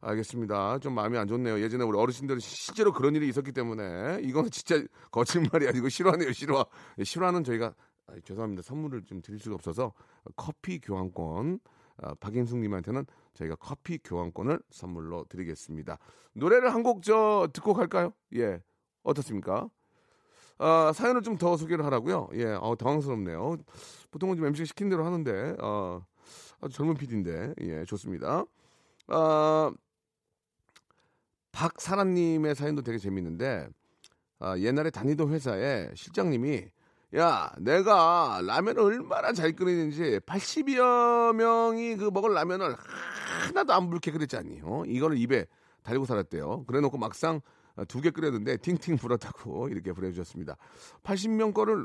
알겠습니다. 0.00 0.78
좀 0.80 0.94
마음이 0.94 1.16
안 1.16 1.26
좋네요. 1.26 1.60
예전에 1.60 1.84
우리 1.84 1.98
어르신들은 1.98 2.40
실제로 2.40 2.92
그런 2.92 3.14
일이 3.14 3.28
있었기 3.28 3.52
때문에 3.52 4.20
이거는 4.22 4.50
진짜 4.50 4.82
거짓말이 5.10 5.68
아니고 5.68 5.88
실화네요, 5.88 6.32
실화. 6.32 6.64
예, 6.98 7.04
실화는 7.04 7.44
저희가 7.44 7.74
아, 8.06 8.12
죄송합니다. 8.24 8.62
선물을 8.62 9.02
좀 9.04 9.20
드릴 9.22 9.38
수가 9.38 9.54
없어서 9.54 9.92
커피 10.36 10.78
교환권 10.78 11.58
아, 12.02 12.14
박인숙님한테는 12.14 13.06
저희가 13.34 13.56
커피 13.56 13.98
교환권을 13.98 14.60
선물로 14.70 15.26
드리겠습니다. 15.28 15.98
노래를 16.34 16.72
한 16.74 16.82
곡 16.82 17.02
저 17.02 17.48
듣고 17.52 17.74
갈까요? 17.74 18.12
예, 18.34 18.60
어떻습니까? 19.02 19.68
아, 20.58 20.92
사연을 20.94 21.22
좀 21.22 21.38
더 21.38 21.56
소개를 21.56 21.84
하라고요. 21.84 22.28
예, 22.34 22.46
어, 22.46 22.74
당황스럽네요. 22.76 23.56
보통은 24.10 24.36
좀 24.36 24.46
MC가 24.46 24.64
시킨 24.66 24.88
대로 24.88 25.04
하는데 25.04 25.56
어, 25.60 26.04
아주 26.60 26.76
젊은 26.76 26.94
PD인데 26.94 27.54
예, 27.60 27.84
좋습니다. 27.84 28.44
아, 29.08 29.72
박사라님의 31.52 32.54
사연도 32.54 32.82
되게 32.82 32.98
재밌는데 32.98 33.68
아, 34.40 34.58
옛날에 34.58 34.90
다니던 34.90 35.30
회사에 35.32 35.90
실장님이 35.94 36.68
야 37.16 37.52
내가 37.58 38.40
라면을 38.44 38.80
얼마나 38.82 39.32
잘 39.32 39.52
끓이는지 39.52 40.18
80여 40.26 41.34
명이 41.36 41.96
그 41.96 42.10
먹을 42.12 42.32
라면을 42.34 42.74
하나도 43.46 43.72
안 43.72 43.88
불게 43.90 44.10
그랬잖니. 44.10 44.60
어? 44.64 44.82
이거를 44.86 45.16
입에 45.18 45.46
달고 45.84 46.06
살았대요. 46.06 46.64
그래 46.66 46.80
놓고 46.80 46.98
막상 46.98 47.40
두 47.88 48.00
개 48.00 48.10
끓였는데 48.10 48.56
팅팅 48.58 48.96
불었다고 48.96 49.68
이렇게 49.70 49.92
보내주셨습니다. 49.92 50.56
80명 51.04 51.52
거를 51.54 51.84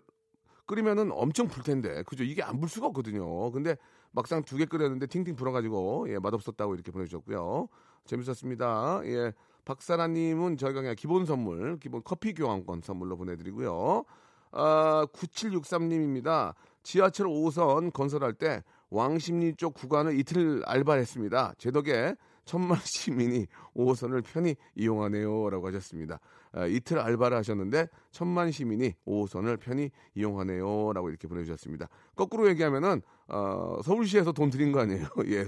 끓이면은 0.66 1.12
엄청 1.12 1.48
불 1.48 1.64
텐데. 1.64 2.04
그죠? 2.04 2.24
이게 2.24 2.42
안 2.44 2.60
불 2.60 2.70
수가 2.70 2.88
없거든요. 2.88 3.52
근데 3.52 3.76
막상 4.12 4.44
두 4.44 4.58
개 4.58 4.66
끓였는데 4.66 5.08
팅팅 5.08 5.36
불어가지고 5.36 6.08
예 6.10 6.18
맛없었다고 6.20 6.74
이렇게 6.76 6.92
보내주셨고요. 6.92 7.68
재밌었습니다. 8.06 9.02
예 9.06 9.34
박사라님은 9.66 10.58
저희가 10.58 10.82
그냥 10.82 10.96
기본 10.98 11.26
선물 11.26 11.78
기본 11.80 12.02
커피 12.04 12.34
교환권 12.34 12.82
선물로 12.82 13.18
보내드리고요 13.18 14.04
아 14.52 15.06
9763님입니다 15.14 16.54
지하철 16.84 17.28
5선 17.28 17.94
건설할 17.94 18.34
때 18.34 18.64
왕십리 18.90 19.56
쪽 19.56 19.74
구간을 19.74 20.18
이틀 20.18 20.64
알바했습니다 20.66 21.54
제 21.58 21.72
덕에 21.72 22.16
천만 22.50 22.80
시민이 22.82 23.46
5호선을 23.76 24.24
편히 24.24 24.56
이용하네요라고 24.74 25.68
하셨습니다. 25.68 26.20
아, 26.52 26.66
이틀 26.66 26.98
알바를 26.98 27.38
하셨는데 27.38 27.88
천만 28.10 28.52
시민이 28.52 28.96
5호선을 29.06 29.60
편히 29.60 29.92
이용하네요라고 30.16 31.12
이렇게 31.12 31.28
보내주셨습니다. 31.28 31.88
거꾸로 32.16 32.50
얘기하면은 32.50 33.04
어, 33.28 33.80
서울시에서 33.84 34.32
돈 34.32 34.50
드린 34.50 34.72
거 34.72 34.80
아니에요? 34.80 35.06
예, 35.30 35.46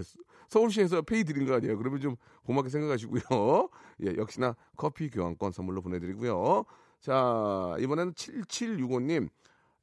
서울시에서 0.50 1.02
페이 1.02 1.24
드린 1.24 1.48
거 1.48 1.56
아니에요? 1.56 1.76
그러면 1.80 2.00
좀 2.02 2.18
고맙게 2.46 2.70
생각하시고요. 2.70 3.22
예, 4.06 4.16
역시나 4.18 4.56
커피 4.78 5.10
교환권 5.10 5.54
선물로 5.54 5.82
보내드리고요. 5.82 6.66
자 7.02 7.76
이번에는 7.80 8.14
7765님 8.14 9.28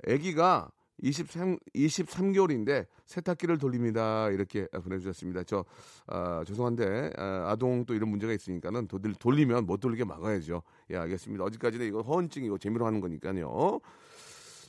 아기가 0.06 0.70
23, 1.02 1.58
23개월인데 1.74 2.86
세탁기를 3.06 3.58
돌립니다. 3.58 4.28
이렇게 4.30 4.66
보내주셨습니다. 4.66 5.44
저, 5.44 5.64
아, 6.06 6.42
죄송한데, 6.46 7.12
아, 7.16 7.50
아동 7.50 7.84
또 7.84 7.94
이런 7.94 8.10
문제가 8.10 8.32
있으니까는 8.32 8.88
돌, 8.88 9.00
돌리면 9.14 9.66
못 9.66 9.80
돌리게 9.80 10.04
막아야죠. 10.04 10.62
예, 10.90 10.96
알겠습니다. 10.96 11.44
어디까지는 11.44 11.86
이거 11.86 12.02
허언증이고 12.02 12.58
재미로 12.58 12.86
하는 12.86 13.00
거니까요. 13.00 13.80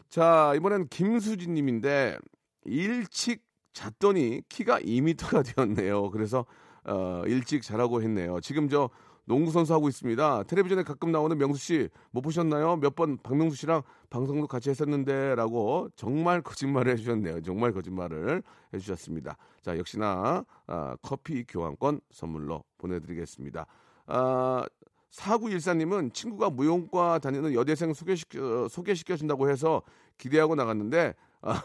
자, 0.09 0.53
이번엔 0.55 0.87
김수진 0.89 1.53
님인데, 1.53 2.17
일찍 2.65 3.43
잤더니 3.73 4.41
키가 4.49 4.79
2m가 4.79 5.43
되었네요. 5.55 6.11
그래서, 6.11 6.45
어, 6.85 7.23
일찍 7.25 7.63
자라고 7.63 8.01
했네요. 8.01 8.39
지금 8.41 8.69
저, 8.69 8.89
농구 9.29 9.51
선수 9.51 9.75
하고 9.75 9.87
있습니다. 9.87 10.43
텔레비전에 10.43 10.81
가끔 10.81 11.11
나오는 11.11 11.37
명수 11.37 11.59
씨 11.63 11.87
못 12.09 12.21
보셨나요? 12.21 12.77
몇 12.77 12.95
번 12.95 13.19
박명수 13.21 13.55
씨랑 13.57 13.83
방송도 14.09 14.47
같이 14.47 14.71
했었는데라고 14.71 15.89
정말 15.95 16.41
거짓말을 16.41 16.91
해주셨네요. 16.93 17.41
정말 17.43 17.71
거짓말을 17.71 18.41
해주셨습니다. 18.73 19.37
자 19.61 19.77
역시나 19.77 20.43
아, 20.65 20.95
커피 21.03 21.43
교환권 21.47 22.01
선물로 22.11 22.63
보내드리겠습니다. 22.79 23.67
아, 24.07 24.65
4914님은 25.11 26.11
친구가 26.11 26.49
무용과 26.49 27.19
다니는 27.19 27.53
여대생 27.53 27.93
소개시켜, 27.93 28.67
소개시켜준다고 28.67 29.47
해서 29.51 29.83
기대하고 30.17 30.55
나갔는데 30.55 31.13
아, 31.41 31.61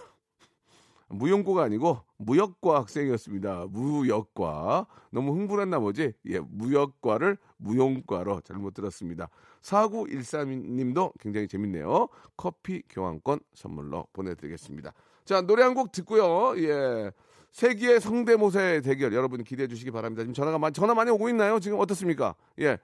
무용고가 1.15 1.63
아니고 1.65 1.99
무역과 2.19 2.77
학생이었습니다. 2.81 3.67
무역과 3.71 4.87
너무 5.11 5.33
흥분한 5.33 5.71
나머지 5.71 6.13
예, 6.27 6.41
무역과를 6.41 7.37
무용과로 7.57 8.41
잘못 8.43 8.75
들었습니다. 8.75 9.29
4913님도 9.63 11.13
굉장히 11.21 11.49
재밌네요. 11.49 12.09
커피 12.37 12.83
교환권 12.89 13.41
선물로 13.55 14.07
보내드리겠습니다. 14.13 14.93
자 15.25 15.41
노래 15.41 15.63
한 15.63 15.75
곡 15.75 15.93
듣고요. 15.93 16.55
예. 16.63 17.11
세기의 17.53 18.01
성대모사의 18.01 18.83
대결 18.83 19.13
여러분 19.15 19.45
기대해 19.45 19.69
주시기 19.69 19.93
바랍니다. 19.93 20.23
지금 20.25 20.35
전화가 20.35 20.59
많이 20.59 20.73
전화 20.73 20.93
많이 20.93 21.11
오고 21.11 21.29
있나요? 21.29 21.61
지금 21.61 21.79
어떻습니까? 21.79 22.35
예. 22.61 22.79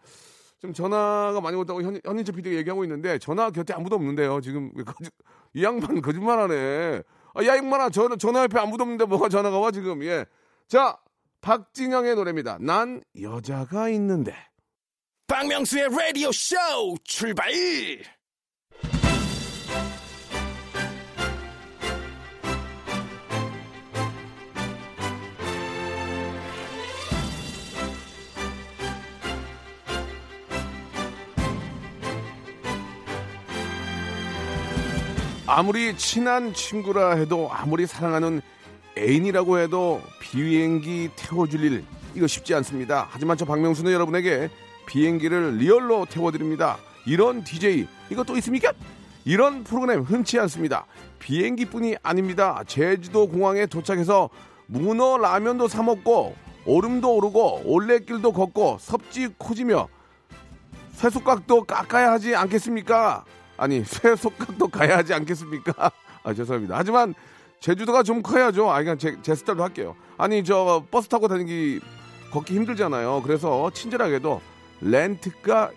지금 0.59 0.73
전화가 0.73 1.41
많이 1.41 1.57
온다고 1.57 1.83
현, 1.83 1.99
현인철 2.05 2.37
PD가 2.37 2.55
얘기하고 2.57 2.85
있는데 2.85 3.19
전화 3.19 3.51
곁에 3.51 3.73
아무도 3.73 3.97
없는데요. 3.97 4.41
지금 4.43 4.71
이 5.55 5.65
양반 5.65 6.01
거짓말하네. 6.01 7.03
아, 7.35 7.45
야 7.45 7.57
임마나 7.57 7.91
전화 7.91 8.17
전화 8.17 8.43
옆에 8.43 8.59
아무도 8.59 8.83
없는데 8.83 9.05
뭐가 9.05 9.29
전화가 9.29 9.59
와 9.59 9.71
지금 9.71 10.03
예. 10.05 10.25
자 10.69 10.99
박진영의 11.41 12.15
노래입니다. 12.17 12.59
난 12.61 13.03
여자가 13.21 13.89
있는데. 13.91 14.35
박명수의 15.27 15.89
라디오 15.91 16.33
쇼 16.33 16.57
출발! 17.05 17.51
아무리 35.53 35.97
친한 35.97 36.55
친구라 36.55 37.17
해도 37.17 37.49
아무리 37.51 37.85
사랑하는 37.85 38.41
애인이라고 38.97 39.59
해도 39.59 40.01
비행기 40.21 41.11
태워줄 41.17 41.65
일 41.65 41.85
이거 42.15 42.29
쉽지 42.29 42.55
않습니다. 42.55 43.09
하지만 43.11 43.37
저 43.37 43.45
박명수는 43.45 43.91
여러분에게 43.91 44.49
비행기를 44.87 45.57
리얼로 45.57 46.07
태워드립니다. 46.07 46.79
이런 47.05 47.43
DJ 47.43 47.89
이거 48.11 48.23
또 48.23 48.37
있습니까? 48.37 48.73
이런 49.25 49.65
프로그램 49.65 50.03
흔치 50.03 50.39
않습니다. 50.39 50.87
비행기뿐이 51.19 51.97
아닙니다. 52.05 52.63
제주도 52.69 53.27
공항에 53.27 53.67
도착해서 53.67 54.31
문어 54.67 55.19
라면도 55.19 55.67
사 55.67 55.83
먹고 55.83 56.37
오름도 56.65 57.17
오르고 57.17 57.63
올레길도 57.65 58.31
걷고 58.31 58.77
섭지 58.79 59.35
코지며 59.37 59.89
쇠속각도 60.93 61.65
깎아야 61.65 62.13
하지 62.13 62.37
않겠습니까? 62.37 63.25
아니 63.61 63.83
쇠속각도 63.85 64.69
가야 64.69 64.97
하지 64.99 65.13
않겠습니까? 65.15 65.93
아 66.25 66.35
죄송합니다. 66.35 66.77
하지만 66.77 67.15
제주도가 67.61 68.03
좀 68.03 68.23
커야죠. 68.23 68.71
아, 68.71 68.79
그냥 68.79 68.97
제, 68.97 69.17
제 69.21 69.35
스타일로 69.35 69.63
할게요. 69.63 69.95
아니, 70.17 70.43
저, 70.43 70.83
버스 70.91 71.09
타고 71.09 71.29
다니기, 71.29 71.79
걷기 72.33 72.55
힘들잖아요. 72.55 73.21
그래서 73.23 73.71
친절하게도 73.71 74.41
렌트카, 74.81 75.71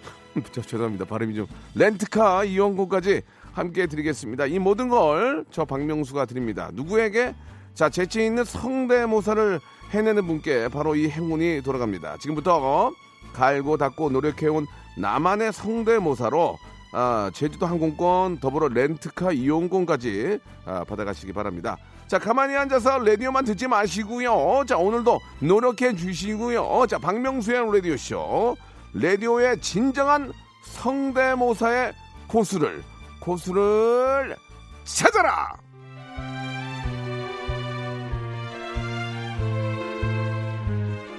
저, 0.52 0.62
죄송합니다. 0.62 1.04
발음이 1.04 1.34
좀. 1.34 1.46
렌트카 1.74 2.44
이용권까지 2.44 3.20
함께 3.52 3.86
드리겠습니다. 3.86 4.46
이 4.46 4.58
모든 4.58 4.88
걸 4.88 5.44
저 5.50 5.66
박명수가 5.66 6.24
드립니다. 6.24 6.70
누구에게? 6.72 7.34
자, 7.74 7.90
재치 7.90 8.24
있는 8.24 8.42
성대모사를 8.44 9.60
해내는 9.90 10.26
분께 10.26 10.68
바로 10.68 10.94
이 10.96 11.10
행운이 11.10 11.60
돌아갑니다. 11.62 12.16
지금부터 12.16 12.92
갈고 13.34 13.76
닦고 13.76 14.08
노력해온 14.08 14.66
나만의 14.98 15.52
성대모사로 15.52 16.56
아, 16.92 17.30
제주도 17.34 17.66
항공권 17.66 18.38
더불어 18.38 18.68
렌트카 18.68 19.32
이용권까지 19.32 20.38
아, 20.64 20.84
받아가시기 20.84 21.32
바랍니다. 21.32 21.76
자 22.06 22.18
가만히 22.18 22.54
앉아서 22.54 23.00
라디오만 23.00 23.44
듣지 23.44 23.66
마시고요. 23.66 24.64
자 24.66 24.76
오늘도 24.76 25.18
노력해 25.40 25.96
주시고요. 25.96 26.86
자 26.88 26.98
박명수의 26.98 27.72
라디오 27.72 27.96
쇼 27.96 28.56
라디오의 28.94 29.60
진정한 29.60 30.32
성대모사의 30.62 31.92
고수를 32.28 32.82
고수를 33.20 34.36
찾아라. 34.84 35.65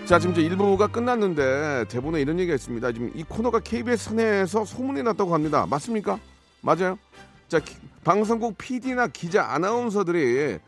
자, 0.07 0.19
지금 0.19 0.33
이제 0.35 0.55
1부가 0.55 0.89
끝났는데 0.91 1.85
대본에 1.89 2.21
이런 2.21 2.39
얘기가 2.39 2.55
있습니다. 2.55 2.91
지금 2.93 3.11
이 3.13 3.23
코너가 3.23 3.59
KBS 3.59 4.13
내에서 4.13 4.63
소문이 4.63 5.03
났다고 5.03 5.33
합니다. 5.33 5.65
맞습니까? 5.69 6.17
맞아요? 6.61 6.97
자, 7.49 7.59
기- 7.59 7.75
방송국 8.05 8.57
PD나 8.57 9.07
기자, 9.07 9.43
아나운서들이 9.45 10.59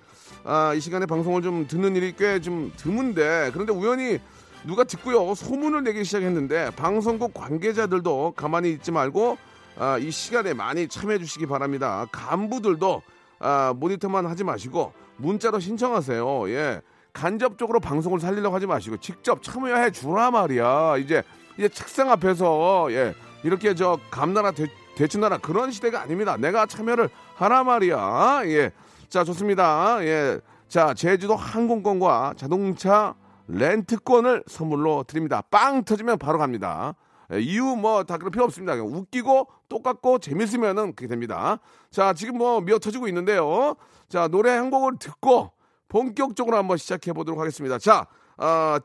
아, 0.43 0.73
이 0.73 0.79
시간에 0.81 1.05
방송을 1.05 1.41
좀 1.41 1.67
듣는 1.67 1.95
일이 1.95 2.13
꽤 2.15 2.39
좀 2.41 2.71
드문데 2.75 3.51
그런데 3.53 3.71
우연히 3.73 4.19
누가 4.65 4.83
듣고요 4.83 5.33
소문을 5.33 5.83
내기 5.83 6.03
시작했는데 6.03 6.71
방송국 6.75 7.33
관계자들도 7.33 8.33
가만히 8.35 8.71
있지 8.71 8.91
말고 8.91 9.37
아, 9.77 9.97
이 9.97 10.11
시간에 10.11 10.53
많이 10.53 10.87
참여해 10.89 11.17
주시기 11.19 11.45
바랍니다. 11.45 12.05
간부들도 12.11 13.01
아, 13.39 13.73
모니터만 13.77 14.25
하지 14.25 14.43
마시고 14.43 14.91
문자로 15.15 15.59
신청하세요. 15.61 16.49
예. 16.49 16.81
간접적으로 17.13 17.79
방송을 17.79 18.19
살리려고 18.19 18.55
하지 18.55 18.67
마시고 18.67 18.97
직접 18.97 19.41
참여해 19.43 19.91
주라 19.91 20.31
말이야. 20.31 20.97
이제 20.97 21.23
이제 21.57 21.67
책상 21.69 22.09
앞에서 22.11 22.87
예 22.91 23.13
이렇게 23.43 23.73
저 23.75 23.99
감나라 24.11 24.51
대, 24.51 24.67
대추나라 24.95 25.37
그런 25.37 25.71
시대가 25.71 26.01
아닙니다. 26.01 26.37
내가 26.37 26.65
참여를 26.65 27.09
하라 27.35 27.63
말이야. 27.63 28.41
예. 28.45 28.71
자 29.09 29.23
좋습니다. 29.23 29.97
예. 30.05 30.39
자 30.67 30.93
제주도 30.93 31.35
항공권과 31.35 32.35
자동차 32.37 33.15
렌트권을 33.47 34.43
선물로 34.47 35.03
드립니다. 35.07 35.41
빵 35.49 35.83
터지면 35.83 36.19
바로 36.19 36.37
갑니다. 36.37 36.93
예, 37.33 37.39
이유 37.39 37.63
뭐 37.75 38.03
다 38.03 38.17
그럴 38.17 38.31
필요 38.31 38.43
없습니다. 38.45 38.73
웃기고 38.73 39.47
똑같고 39.67 40.19
재밌으면은 40.19 40.95
그게 40.95 41.07
됩니다. 41.07 41.59
자 41.91 42.13
지금 42.13 42.37
뭐 42.37 42.61
미어 42.61 42.79
터지고 42.79 43.07
있는데요. 43.07 43.75
자 44.07 44.27
노래 44.27 44.51
한 44.51 44.69
곡을 44.69 44.93
듣고 44.99 45.51
본격적으로 45.89 46.55
한번 46.57 46.77
시작해 46.77 47.11
보도록 47.11 47.39
하겠습니다. 47.41 47.77
자, 47.77 48.07
어, 48.37 48.77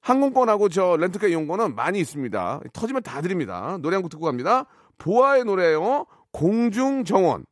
항공권하고 0.00 0.68
저 0.68 0.96
렌트카 0.96 1.28
이용권은 1.28 1.74
많이 1.74 1.98
있습니다. 2.00 2.60
터지면 2.72 3.02
다 3.02 3.20
드립니다. 3.22 3.78
노래 3.80 3.96
한 3.96 4.02
곡 4.02 4.10
듣고 4.10 4.26
갑니다. 4.26 4.66
보아의 4.98 5.44
노래요. 5.44 6.06
공중정원. 6.32 7.46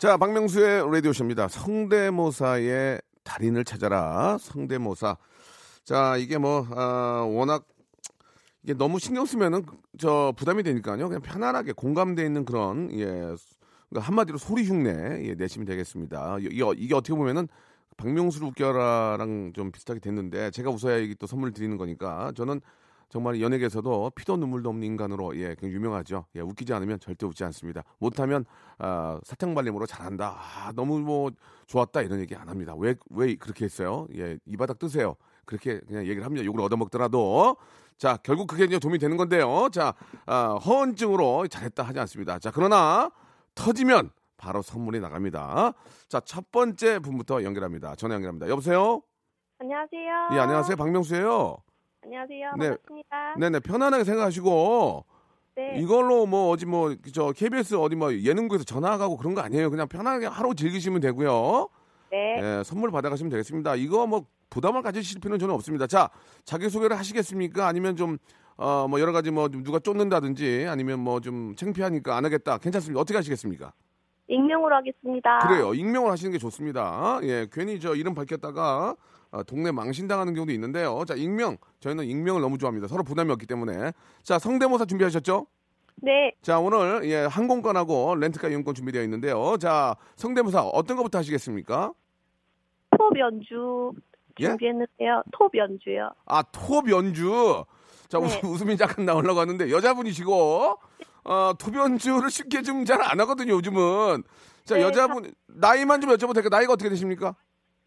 자, 0.00 0.16
박명수의 0.16 0.90
라디오쇼입니다. 0.90 1.48
성대모사의 1.48 3.00
달인을 3.24 3.64
찾아라. 3.64 4.38
성대모사. 4.40 5.16
자, 5.84 6.16
이게 6.16 6.38
뭐, 6.38 6.66
아, 6.70 7.26
워낙 7.28 7.64
이게 8.62 8.74
너무 8.74 8.98
신경 8.98 9.24
쓰면은 9.26 9.64
저 9.98 10.32
부담이 10.36 10.62
되니까요. 10.62 11.08
그냥 11.08 11.22
편안하게 11.22 11.72
공감돼 11.72 12.24
있는 12.24 12.44
그런 12.44 12.90
예 12.92 13.04
그러니까 13.88 14.06
한마디로 14.06 14.36
소리 14.38 14.64
흉내 14.64 15.24
예, 15.24 15.34
내시면 15.34 15.64
되겠습니다. 15.66 16.38
이게, 16.40 16.64
이게 16.76 16.94
어떻게 16.94 17.14
보면은 17.14 17.48
박명수를 17.98 18.48
웃겨라랑 18.48 19.52
좀 19.54 19.70
비슷하게 19.70 20.00
됐는데 20.00 20.50
제가 20.52 20.70
웃어야 20.70 20.96
이게 20.96 21.14
또 21.14 21.26
선물 21.26 21.52
드리는 21.52 21.76
거니까 21.76 22.32
저는 22.34 22.60
정말 23.10 23.40
연예계에서도 23.40 24.12
피도 24.14 24.36
눈물도 24.36 24.68
없는 24.68 24.86
인간으로 24.86 25.34
예, 25.36 25.48
굉장히 25.58 25.74
유명하죠. 25.74 26.26
예, 26.36 26.40
웃기지 26.40 26.72
않으면 26.74 27.00
절대 27.00 27.24
웃지 27.26 27.42
않습니다. 27.44 27.82
못하면 27.98 28.44
아, 28.78 29.18
사탕 29.24 29.54
발림으로 29.54 29.86
잘한다. 29.86 30.36
아, 30.38 30.72
너무 30.76 31.00
뭐 31.00 31.30
좋았다 31.66 32.02
이런 32.02 32.20
얘기 32.20 32.34
안 32.36 32.48
합니다. 32.48 32.74
왜 32.76 32.94
왜 33.10 33.34
그렇게 33.34 33.64
했어요? 33.64 34.06
예, 34.14 34.38
이 34.46 34.56
바닥 34.56 34.78
뜨세요. 34.78 35.16
그렇게 35.46 35.80
그냥 35.80 36.02
얘기를 36.02 36.24
합니다. 36.24 36.44
욕을 36.44 36.60
얻어먹더라도 36.60 37.56
자 37.96 38.18
결국 38.22 38.46
그게 38.46 38.64
이제 38.64 38.78
도움이 38.78 38.98
되는 38.98 39.16
건데요. 39.16 39.68
자 39.72 39.94
아, 40.26 40.58
허언증으로 40.64 41.48
잘했다 41.48 41.82
하지 41.82 41.98
않습니다. 42.00 42.38
자 42.38 42.50
그러나 42.50 43.10
터지면 43.54 44.10
바로 44.38 44.62
선물이 44.62 45.00
나갑니다. 45.00 45.74
자 46.08 46.20
첫 46.20 46.50
번째 46.50 47.00
분부터 47.00 47.42
연결합니다. 47.42 47.94
전화 47.96 48.14
연결합니다. 48.14 48.48
여보세요. 48.48 49.02
안녕하세요. 49.58 50.28
예 50.32 50.38
안녕하세요 50.38 50.76
박명수예요. 50.76 51.56
안녕하세요. 52.04 52.52
네. 52.58 52.68
반갑습니다. 52.68 53.34
네네 53.38 53.60
편안하게 53.60 54.04
생각하시고 54.04 55.04
네. 55.56 55.74
이걸로 55.80 56.24
뭐 56.26 56.50
어디 56.50 56.64
뭐 56.66 56.94
저 57.12 57.32
KBS 57.32 57.74
어디 57.74 57.96
뭐 57.96 58.14
예능국에서 58.14 58.64
전화 58.64 58.96
가고 58.96 59.16
그런 59.16 59.34
거 59.34 59.40
아니에요. 59.42 59.68
그냥 59.70 59.88
편하게 59.88 60.26
하루 60.26 60.54
즐기시면 60.54 61.00
되고요. 61.00 61.68
네. 62.10 62.38
예, 62.40 62.62
선물 62.64 62.90
받아가시면 62.92 63.30
되겠습니다. 63.30 63.74
이거 63.74 64.06
뭐 64.06 64.24
부담을 64.48 64.80
가지실 64.82 65.20
필요는 65.20 65.38
저는 65.40 65.52
없습니다. 65.56 65.86
자, 65.86 66.08
자기 66.44 66.70
소개를 66.70 66.96
하시겠습니까? 66.96 67.66
아니면 67.66 67.96
좀 67.96 68.16
어, 68.56 68.86
뭐 68.88 68.98
여러 69.00 69.12
가지 69.12 69.30
뭐 69.30 69.48
누가 69.48 69.78
쫓는다든지 69.78 70.66
아니면 70.70 71.00
뭐 71.00 71.20
좀 71.20 71.54
창피하니까 71.56 72.16
안 72.16 72.24
하겠다. 72.24 72.56
괜찮습니다. 72.58 72.98
어떻게 73.00 73.16
하시겠습니까? 73.18 73.72
익명으로 74.28 74.74
하겠습니다. 74.76 75.38
그래요. 75.38 75.74
익명을 75.74 76.10
하시는 76.10 76.30
게 76.30 76.38
좋습니다. 76.38 77.18
예, 77.22 77.46
괜히 77.50 77.80
저 77.80 77.94
이름 77.94 78.14
밝혔다가 78.14 78.94
아, 79.30 79.42
동네 79.42 79.70
망신당하는 79.72 80.34
경우도 80.34 80.52
있는데요. 80.52 81.04
자, 81.06 81.14
익명. 81.14 81.56
저희는 81.80 82.04
익명을 82.04 82.40
너무 82.40 82.56
좋아합니다. 82.58 82.88
서로 82.88 83.02
부담이 83.02 83.30
없기 83.32 83.46
때문에. 83.46 83.92
자, 84.22 84.38
성대모사 84.38 84.86
준비하셨죠? 84.86 85.46
네. 85.96 86.32
자, 86.42 86.60
오늘 86.60 87.02
예, 87.04 87.24
항공권하고 87.24 88.14
렌트카 88.14 88.48
이용권 88.48 88.74
준비되어 88.74 89.02
있는데요. 89.02 89.56
자, 89.58 89.96
성대모사 90.16 90.62
어떤 90.62 90.96
것부터 90.96 91.18
하시겠습니까? 91.18 91.92
톱 92.96 93.18
연주 93.18 93.92
예? 94.40 94.46
준비했는데요. 94.46 95.22
톱 95.32 95.54
연주요. 95.56 96.10
아, 96.26 96.42
톱 96.52 96.88
연주. 96.90 97.64
자, 98.08 98.18
네. 98.18 98.24
웃음, 98.24 98.40
웃음이 98.50 98.76
잠깐 98.76 99.04
나오려고 99.04 99.40
하는데 99.40 99.70
여자분이시고 99.70 100.78
어, 101.24 101.52
톱 101.58 101.74
연주를 101.74 102.30
쉽게 102.30 102.62
좀 102.62 102.84
잘 102.84 103.00
안 103.02 103.20
하거든요, 103.20 103.52
요즘은. 103.54 104.22
자, 104.64 104.76
네, 104.76 104.82
여자분 104.82 105.30
나이만 105.46 106.00
좀 106.00 106.10
여쭤봐도 106.10 106.34
될까요? 106.34 106.48
나이가 106.50 106.72
어떻게 106.74 106.88
되십니까? 106.90 107.34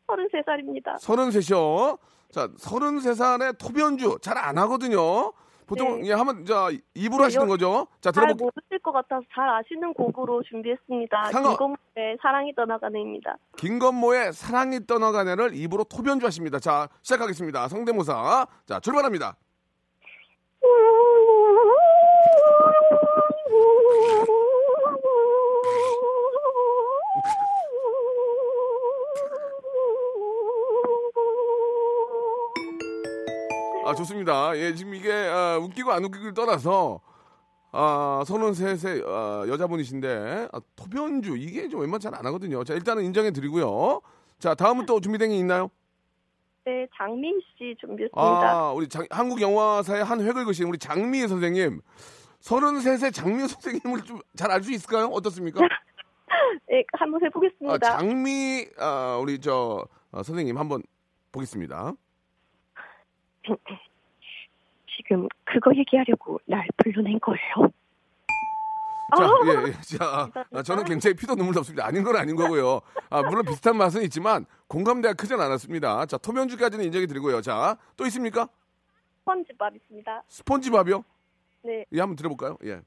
33살입니다. 0.07 0.97
33이요. 0.99 1.97
자, 2.31 2.47
33살에 2.47 3.57
톱 3.57 3.79
연주 3.79 4.17
잘 4.21 4.37
안 4.37 4.57
하거든요. 4.59 5.33
보통 5.67 6.01
네. 6.01 6.09
예, 6.09 6.13
하면 6.13 6.45
자, 6.45 6.69
입으로 6.93 7.19
네, 7.19 7.23
하시는 7.25 7.45
여- 7.45 7.47
거죠? 7.47 7.87
자, 8.01 8.11
잘 8.11 8.25
들어볼게요. 8.25 8.49
모르실 8.53 8.79
것 8.83 8.91
같아서 8.91 9.21
잘 9.33 9.47
아시는 9.47 9.93
곡으로 9.93 10.43
준비했습니다. 10.43 11.31
상어. 11.31 11.49
김건모의 11.51 12.17
사랑이 12.21 12.53
떠나가네입니다. 12.55 13.37
김건모의 13.57 14.33
사랑이 14.33 14.85
떠나가네를 14.85 15.55
입으로 15.55 15.85
톱 15.85 16.05
연주하십니다. 16.07 16.59
자, 16.59 16.89
시작하겠습니다. 17.03 17.69
성대모사. 17.69 18.47
자, 18.65 18.79
출발합니다. 18.81 19.37
아, 33.91 33.95
좋습니다. 33.95 34.57
예, 34.57 34.73
지금 34.73 34.95
이게 34.95 35.11
아, 35.11 35.57
웃기고 35.61 35.91
안 35.91 36.05
웃기고를 36.05 36.33
떠나서 36.33 37.01
아, 37.73 38.23
서른 38.25 38.53
셋의 38.53 39.03
아, 39.05 39.43
여자분이신데 39.49 40.47
아, 40.51 40.61
토변주 40.77 41.35
이게 41.37 41.67
좀 41.67 41.81
웬만 41.81 41.99
잘안 41.99 42.25
하거든요. 42.27 42.63
자, 42.63 42.73
일단은 42.73 43.03
인정해 43.03 43.31
드리고요. 43.31 43.99
자, 44.39 44.55
다음은 44.55 44.85
또 44.85 45.01
준비된 45.01 45.31
게 45.31 45.35
있나요? 45.35 45.69
네, 46.65 46.87
장민 46.95 47.39
씨 47.57 47.75
준비했습니다. 47.79 48.21
아, 48.21 48.71
우리 48.71 48.87
장- 48.87 49.07
한국 49.09 49.41
영화사의 49.41 50.03
한 50.03 50.21
획을 50.21 50.45
그신 50.45 50.67
우리 50.67 50.77
장미 50.77 51.27
선생님. 51.27 51.81
서른 52.39 52.79
셋의 52.81 53.11
장미 53.11 53.47
선생님을 53.47 54.01
좀 54.03 54.21
잘 54.35 54.51
알 54.51 54.61
수 54.63 54.71
있을까요? 54.71 55.05
어떻습니까? 55.07 55.59
네, 56.69 56.83
한번 56.93 57.23
해보겠습니다. 57.25 57.73
아, 57.73 57.77
장미 57.97 58.65
아, 58.79 59.17
우리 59.21 59.39
저 59.39 59.85
어, 60.11 60.23
선생님 60.23 60.57
한번 60.57 60.83
보겠습니다. 61.31 61.93
지금 64.97 65.27
그거 65.45 65.71
얘기하려고 65.75 66.39
날 66.45 66.67
불러낸 66.77 67.19
거예요. 67.19 67.71
자, 69.17 69.27
예, 69.45 69.67
예. 69.67 69.97
자, 69.97 70.29
아, 70.53 70.63
저는 70.63 70.85
굉장히 70.85 71.13
피도 71.15 71.35
눈물도 71.35 71.59
없습니다. 71.61 71.85
아닌 71.85 72.01
건 72.03 72.15
아닌 72.15 72.35
거고요. 72.35 72.79
아, 73.09 73.21
물론 73.23 73.43
비슷한 73.45 73.75
맛은 73.75 74.03
있지만 74.03 74.45
공감대가 74.75 75.13
크진 75.15 75.37
않았습니다. 75.37 76.05
자, 76.05 76.17
토면주까지는 76.17 76.85
인정이 76.85 77.05
드리고요. 77.05 77.41
자, 77.41 77.75
또 77.97 78.05
있습니까? 78.05 78.47
스펀지밥 79.19 79.75
있습니다. 79.75 80.23
스폰지밥이요? 80.29 81.03
네. 81.63 81.83
예, 81.91 81.99
한번 81.99 82.15
들어볼까요? 82.15 82.57
예. 82.63 82.79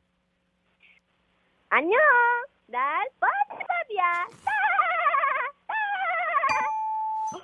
안녕. 1.68 1.92
난 2.68 2.80
스펀지밥이야. 3.12 4.02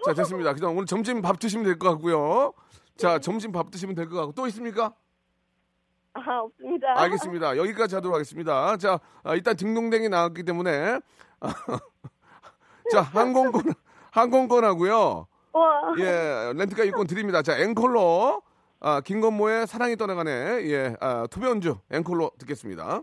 자, 0.06 0.14
됐습니다. 0.14 0.54
그냥 0.54 0.70
오늘 0.74 0.86
점심 0.86 1.20
밥 1.20 1.38
드시면 1.38 1.66
될 1.66 1.78
것 1.78 1.90
같고요. 1.90 2.54
자, 2.96 3.18
점심 3.18 3.52
밥 3.52 3.70
드시면 3.70 3.94
될 3.94 4.08
것 4.08 4.16
같고 4.16 4.32
또 4.32 4.46
있습니까? 4.46 4.94
아, 6.14 6.20
없습니다. 6.38 6.98
알겠습니다. 6.98 7.58
여기까지 7.58 7.94
하도록 7.96 8.14
하겠습니다. 8.14 8.78
자, 8.78 8.98
아, 9.22 9.34
일단 9.34 9.54
딩동댕이 9.54 10.08
나왔기 10.08 10.44
때문에 10.44 10.98
자, 12.90 13.02
항공권 13.12 13.74
항공권하고요. 14.12 15.26
와. 15.52 15.94
예, 15.98 16.52
렌트카 16.54 16.84
이권 16.84 17.06
드립니다. 17.06 17.42
자, 17.42 17.58
앵콜로 17.58 18.42
아, 18.80 19.00
김건모의 19.00 19.66
사랑이 19.66 19.96
떠나가네. 19.96 20.30
예, 20.70 20.96
아, 21.00 21.26
투변주 21.30 21.78
앵콜로 21.90 22.30
듣겠습니다. 22.38 23.02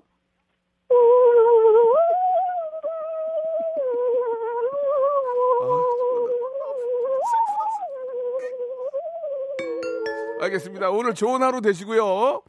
알겠습니다. 10.39 10.89
오늘 10.91 11.13
좋은 11.13 11.41
하루 11.41 11.62
되시고요. 11.62 12.41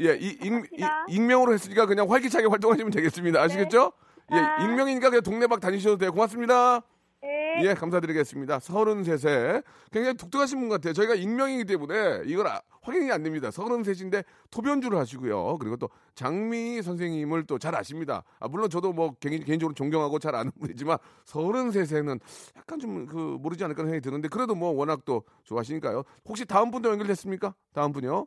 예, 0.00 0.16
이, 0.16 0.38
익. 0.42 0.86
익명으로 1.08 1.52
했으니까 1.54 1.86
그냥 1.86 2.10
활기차게 2.10 2.46
활동하시면 2.46 2.92
되겠습니다. 2.92 3.40
아시겠죠? 3.42 3.92
예, 4.32 4.36
아. 4.36 4.64
익명이니까 4.64 5.10
그냥 5.10 5.22
동네박 5.22 5.60
다니셔도 5.60 5.98
돼요. 5.98 6.12
고맙습니다. 6.12 6.82
네. 7.26 7.62
예, 7.64 7.74
감사드리겠습니다. 7.74 8.58
33세. 8.58 9.64
굉장히 9.90 10.16
독특하신 10.16 10.60
분 10.60 10.68
같아요. 10.68 10.92
저희가 10.92 11.14
익명이기 11.14 11.64
때문에 11.64 12.22
이걸 12.26 12.46
아- 12.46 12.60
확인이 12.82 13.10
안 13.10 13.22
됩니다. 13.22 13.48
33인데 13.50 14.24
토변주를 14.50 14.96
하시고요. 14.98 15.58
그리고 15.58 15.76
또 15.76 15.88
장미 16.14 16.80
선생님을 16.82 17.46
또 17.46 17.58
잘 17.58 17.74
아십니다. 17.74 18.22
아, 18.38 18.46
물론 18.46 18.70
저도 18.70 18.92
뭐 18.92 19.14
개인, 19.18 19.42
개인적으로 19.42 19.74
존경하고 19.74 20.18
잘 20.20 20.34
아는 20.36 20.52
분이지만 20.60 20.98
33세는 21.24 22.20
약간 22.56 22.78
좀 22.78 23.06
그 23.06 23.16
모르지 23.40 23.64
않을까 23.64 23.82
생각이 23.82 24.00
드는데 24.02 24.28
그래도 24.28 24.54
뭐 24.54 24.70
워낙 24.70 25.04
또 25.04 25.24
좋아하시니까요. 25.44 26.02
혹시 26.28 26.44
다음 26.44 26.70
분도 26.70 26.90
연결됐습니까? 26.90 27.54
다음 27.72 27.92
분이요. 27.92 28.26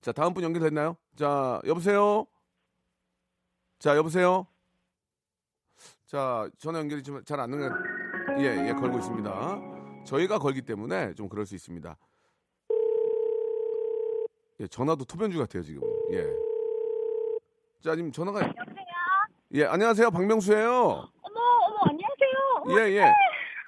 자, 0.00 0.12
다음 0.12 0.32
분 0.32 0.44
연결됐나요? 0.44 0.96
자, 1.16 1.60
여보세요? 1.66 2.26
자, 3.78 3.96
여보세요? 3.96 4.46
자, 6.06 6.48
전화 6.58 6.78
연결이 6.78 7.02
좀 7.02 7.22
잘 7.24 7.40
안 7.40 7.50
되는 7.50 7.70
예, 8.38 8.68
예, 8.68 8.72
걸고 8.72 8.98
있습니다. 8.98 10.04
저희가 10.04 10.38
걸기 10.38 10.62
때문에 10.62 11.14
좀 11.14 11.28
그럴 11.28 11.46
수 11.46 11.54
있습니다. 11.54 11.96
예, 14.60 14.66
전화도 14.68 15.04
토변주 15.04 15.38
같아요, 15.38 15.62
지금. 15.62 15.82
예. 16.12 16.22
자, 17.82 17.94
지금 17.96 18.10
전화가 18.12 18.40
여보세요? 18.40 18.64
예, 19.54 19.64
안녕하세요. 19.64 20.10
박명수예요. 20.10 20.70
어머, 20.70 21.40
어머, 21.66 21.76
안녕하세요. 21.90 22.78
예, 22.88 22.96
예. 22.98 23.12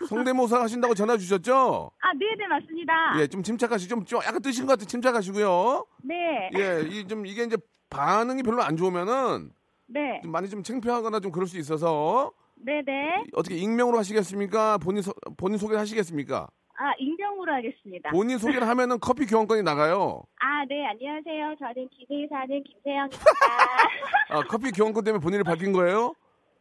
성대모사 0.09 0.61
하신다고 0.62 0.94
전화 0.94 1.16
주셨죠? 1.16 1.90
아, 2.01 2.12
네 2.14 2.35
네, 2.37 2.46
맞습니다. 2.46 3.20
예, 3.20 3.27
좀 3.27 3.42
침착하시 3.42 3.88
좀, 3.88 4.05
좀 4.05 4.20
약간 4.24 4.40
뜨신 4.40 4.64
것 4.64 4.72
같아. 4.79 4.87
침착하시고요. 4.87 5.85
네. 6.05 6.51
예, 6.57 6.83
이 6.88 7.05
좀 7.09 7.27
이게 7.27 7.42
이제 7.42 7.57
반응이 7.90 8.44
별로 8.44 8.62
안 8.62 8.77
좋으면은 8.77 9.51
네. 9.88 10.20
좀 10.22 10.31
많이 10.33 10.48
좀 10.48 10.62
창피하거나 10.62 11.20
좀 11.20 11.33
그럴 11.33 11.46
수 11.46 11.59
있어서 11.59 12.33
네네. 12.57 13.24
어떻게 13.35 13.57
익명으로 13.57 13.98
하시겠습니까? 13.98 14.79
본인 14.79 15.03
소, 15.03 15.12
본인 15.37 15.59
소개를 15.59 15.81
하시겠습니까? 15.81 16.48
아, 16.81 16.92
익명으로 16.98 17.53
하겠습니다. 17.55 18.11
본인 18.11 18.38
소개를 18.38 18.68
하면은 18.68 18.98
커피 19.01 19.27
교환권이 19.27 19.62
나가요. 19.62 20.22
아, 20.40 20.64
네, 20.68 20.87
안녕하세요. 20.87 21.57
저는 21.59 21.88
기내에 21.90 22.29
사는 22.29 22.62
김세영입니다. 22.62 23.24
아, 24.31 24.42
커피 24.48 24.70
교환권 24.70 25.03
때문에 25.05 25.20
본인을 25.22 25.44
밝힌 25.44 25.72
거예요? 25.72 26.14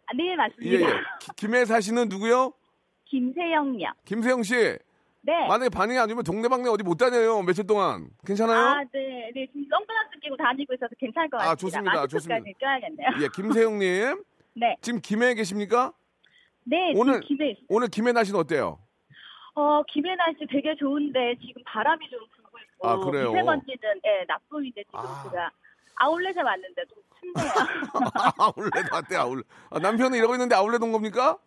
아, 0.07 0.13
네, 0.15 0.31
예, 0.31 0.35
맞습니다. 0.35 0.71
예. 0.89 0.93
기- 1.19 1.31
김해 1.35 1.65
사시는 1.65 2.09
누구요? 2.09 2.53
김세영요. 3.05 3.85
김세영 4.05 4.43
씨. 4.43 4.77
네. 5.21 5.47
만약에 5.47 5.69
반응이 5.69 5.97
안 5.99 6.08
좋으면 6.08 6.23
동네방네 6.23 6.69
어디 6.69 6.84
못 6.84 6.95
다녀요. 6.95 7.41
며칠 7.41 7.67
동안. 7.67 8.08
괜찮아요? 8.25 8.58
아, 8.60 8.84
네, 8.93 9.32
네. 9.36 9.45
지금 9.47 9.65
선글라스 9.69 10.19
끼고 10.21 10.38
다니고 10.38 10.73
있어서 10.75 10.89
괜찮을 10.99 11.30
것 11.30 11.38
아, 11.41 11.56
같습니다. 11.56 11.58
좋습니다. 11.67 12.08
좋습니다. 12.08 12.60
껴야겠네요. 12.60 13.10
예, 13.23 13.27
김세영 13.36 13.80
님. 13.80 14.23
네. 14.56 14.75
지금 14.82 15.01
김해에 15.01 15.34
계십니까? 15.34 15.91
네, 16.63 16.93
오늘- 16.95 17.21
김해, 17.21 17.51
있- 17.51 17.65
오늘 17.69 17.88
김해 17.89 18.12
날씨는 18.12 18.39
어때요? 18.39 18.80
어, 19.56 19.82
김해 19.91 20.15
날씨 20.15 20.45
되게 20.51 20.75
좋은데 20.75 21.36
지금 21.45 21.62
바람이 21.65 22.08
좀 22.10 22.19
불고 22.36 22.58
있고. 22.60 22.88
아, 22.88 22.97
그래요? 22.97 23.32
미세먼지는, 23.32 24.01
예, 24.06 24.25
나쁨인데 24.27 24.84
지금 24.84 24.99
아. 24.99 25.23
제가 25.30 25.51
아울렛에 25.95 26.41
왔는데 26.41 26.84
좀 26.86 27.03
춥네요. 27.19 27.51
아울렛 28.38 28.91
왔대, 28.93 29.15
아울렛. 29.15 29.45
아, 29.71 29.80
남편은 29.80 30.17
이러고 30.17 30.36
있는데 30.36 30.56
아울렛 30.56 30.82
온 30.84 30.91
겁니까? 30.91 31.38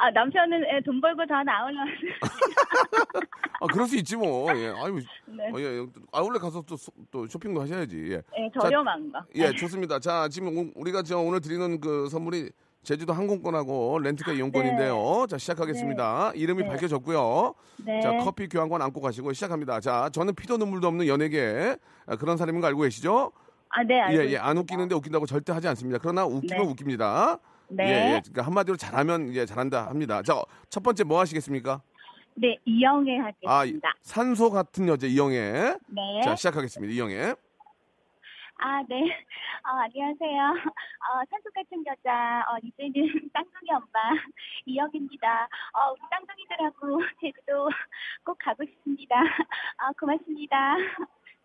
아, 0.00 0.10
남편은 0.12 0.62
예, 0.72 0.80
돈 0.84 1.00
벌고 1.00 1.22
아울렛 1.22 1.76
왔어요. 1.76 2.12
아, 3.60 3.66
그럴 3.72 3.86
수 3.88 3.96
있지 3.96 4.16
뭐. 4.16 4.48
예. 4.56 4.68
아유, 4.68 5.00
네. 5.26 5.50
어, 5.52 5.60
예. 5.60 5.86
아울렛 6.12 6.40
가서 6.40 6.62
또, 6.62 6.76
소- 6.76 6.92
또 7.10 7.26
쇼핑도 7.26 7.60
하셔야지. 7.60 8.12
예. 8.12 8.14
예, 8.38 8.50
저렴한 8.60 9.10
거. 9.12 9.20
예, 9.34 9.52
좋습니다. 9.52 9.98
자, 9.98 10.28
지금 10.28 10.56
우- 10.56 10.70
우리가 10.76 11.02
저 11.02 11.18
오늘 11.18 11.40
드리는 11.40 11.80
그 11.80 12.08
선물이 12.08 12.50
제주도 12.84 13.12
항공권하고 13.12 13.98
렌트카 13.98 14.32
이용권인데요. 14.32 15.26
자, 15.28 15.36
시작하겠습니다. 15.36 16.32
이름이 16.36 16.62
네. 16.62 16.68
밝혀졌고요. 16.68 17.54
네. 17.84 18.00
자, 18.00 18.16
커피 18.18 18.48
교환권 18.48 18.80
안고 18.80 19.00
가시고 19.00 19.32
시작합니다. 19.32 19.80
자, 19.80 20.08
저는 20.12 20.36
피도 20.36 20.58
눈물도 20.58 20.86
없는 20.86 21.08
연예계 21.08 21.76
아, 22.06 22.16
그런 22.16 22.36
사람인 22.36 22.60
거 22.60 22.68
알고 22.68 22.82
계시죠? 22.82 23.32
아, 23.70 23.82
네, 23.82 24.00
알고 24.00 24.22
예, 24.22 24.30
예, 24.30 24.38
안. 24.38 24.56
웃기는데 24.56 24.94
웃긴다고 24.94 25.26
절대 25.26 25.52
하지 25.52 25.66
않습니다. 25.68 25.98
그러나 26.00 26.24
웃기면 26.24 26.62
네. 26.64 26.70
웃깁니다. 26.70 27.38
네. 27.70 27.84
예, 27.84 27.88
예. 27.88 28.20
그러니까 28.20 28.42
한마디로 28.42 28.76
잘하면 28.76 29.28
이제 29.28 29.44
잘한다 29.46 29.86
합니다. 29.88 30.22
자, 30.22 30.42
첫 30.68 30.82
번째 30.82 31.04
뭐 31.04 31.20
하시겠습니까? 31.20 31.82
네, 32.34 32.56
이영애 32.64 33.18
아, 33.46 33.58
하겠습니다. 33.58 33.94
산소 34.00 34.50
같은 34.50 34.86
여자 34.88 35.06
이영애. 35.06 35.76
네. 35.88 36.20
자, 36.22 36.36
시작하겠습니다. 36.36 36.94
이영애. 36.94 37.34
아, 38.60 38.82
네. 38.88 39.02
어, 39.64 39.70
안녕하세요. 39.84 40.42
어, 40.50 41.22
산소 41.30 41.50
같은 41.54 41.84
여자, 41.86 42.44
어, 42.48 42.58
이제는 42.62 42.92
쌍둥이 43.32 43.70
엄마, 43.70 44.20
이영입니다. 44.66 45.48
어, 45.74 45.92
우리 45.92 46.00
쌍둥이들하고 46.10 47.00
제주도 47.20 47.68
꼭 48.24 48.36
가고 48.40 48.64
싶습니다. 48.64 49.16
아, 49.76 49.92
고맙습니다. 49.98 50.76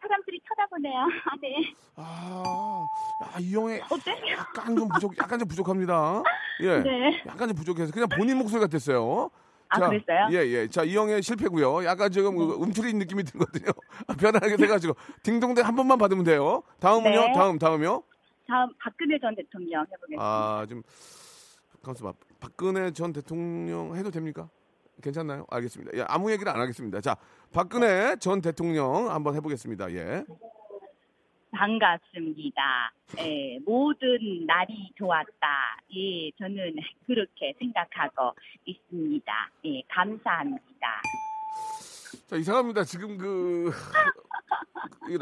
사람들이 0.02 0.40
쳐다보네요. 0.48 1.00
아, 1.00 1.36
네. 1.42 1.74
아, 1.98 2.86
야, 3.24 3.40
이영애 3.40 3.82
어때요? 3.90 4.16
약간 4.38 4.76
좀 4.76 4.90
부족, 4.90 5.18
약간 5.18 5.40
좀 5.40 5.48
부족합니다. 5.48 6.24
예. 6.62 6.80
네. 6.80 7.24
약간 7.28 7.48
좀 7.48 7.56
부족해서 7.56 7.92
그냥 7.92 8.08
본인 8.10 8.38
목소리 8.38 8.60
같았어요. 8.60 9.30
아, 9.70 9.90
그랬어요? 9.90 10.28
예, 10.32 10.38
예. 10.52 10.68
자, 10.68 10.84
이영애 10.84 11.22
실패고요. 11.22 11.84
약간 11.86 12.12
지금 12.12 12.38
그 12.38 12.62
음투리 12.62 12.94
느낌이 12.94 13.24
들거든요. 13.24 13.72
편안하게 14.20 14.58
돼가지고 14.58 14.96
딩동댕 15.24 15.66
한 15.66 15.76
번만 15.76 15.98
받으면 15.98 16.24
돼요. 16.24 16.62
다음은요? 16.80 17.20
네. 17.28 17.34
다음, 17.34 17.58
다음이요? 17.58 18.04
다음 18.48 18.70
박근혜 18.80 19.18
전 19.20 19.36
대통령 19.36 19.82
해보겠습니다. 19.82 20.24
아, 20.24 20.66
좀 20.70 20.84
봐. 21.82 22.14
박근혜 22.40 22.92
전 22.92 23.14
대통령 23.14 23.96
해도 23.96 24.12
됩니까? 24.12 24.50
괜찮나요? 25.02 25.46
알겠습니다. 25.50 25.98
예, 25.98 26.06
아무 26.08 26.32
얘기를 26.32 26.52
안 26.52 26.60
하겠습니다. 26.60 27.02
자, 27.02 27.18
박근혜 27.52 28.16
전 28.18 28.42
대통령 28.42 29.10
한번 29.10 29.36
해보겠습니다. 29.36 29.92
예. 29.92 30.24
반갑습니다. 31.54 32.94
예, 33.20 33.60
모든 33.66 34.46
날이 34.46 34.92
좋았다. 34.98 35.78
예, 35.96 36.32
저는 36.38 36.76
그렇게 37.06 37.54
생각하고 37.60 38.36
있습니다. 38.66 39.32
예, 39.66 39.82
감사합니다. 39.88 41.02
자, 42.28 42.36
이상합니다. 42.36 42.84
지금 42.84 43.18
그 43.18 43.72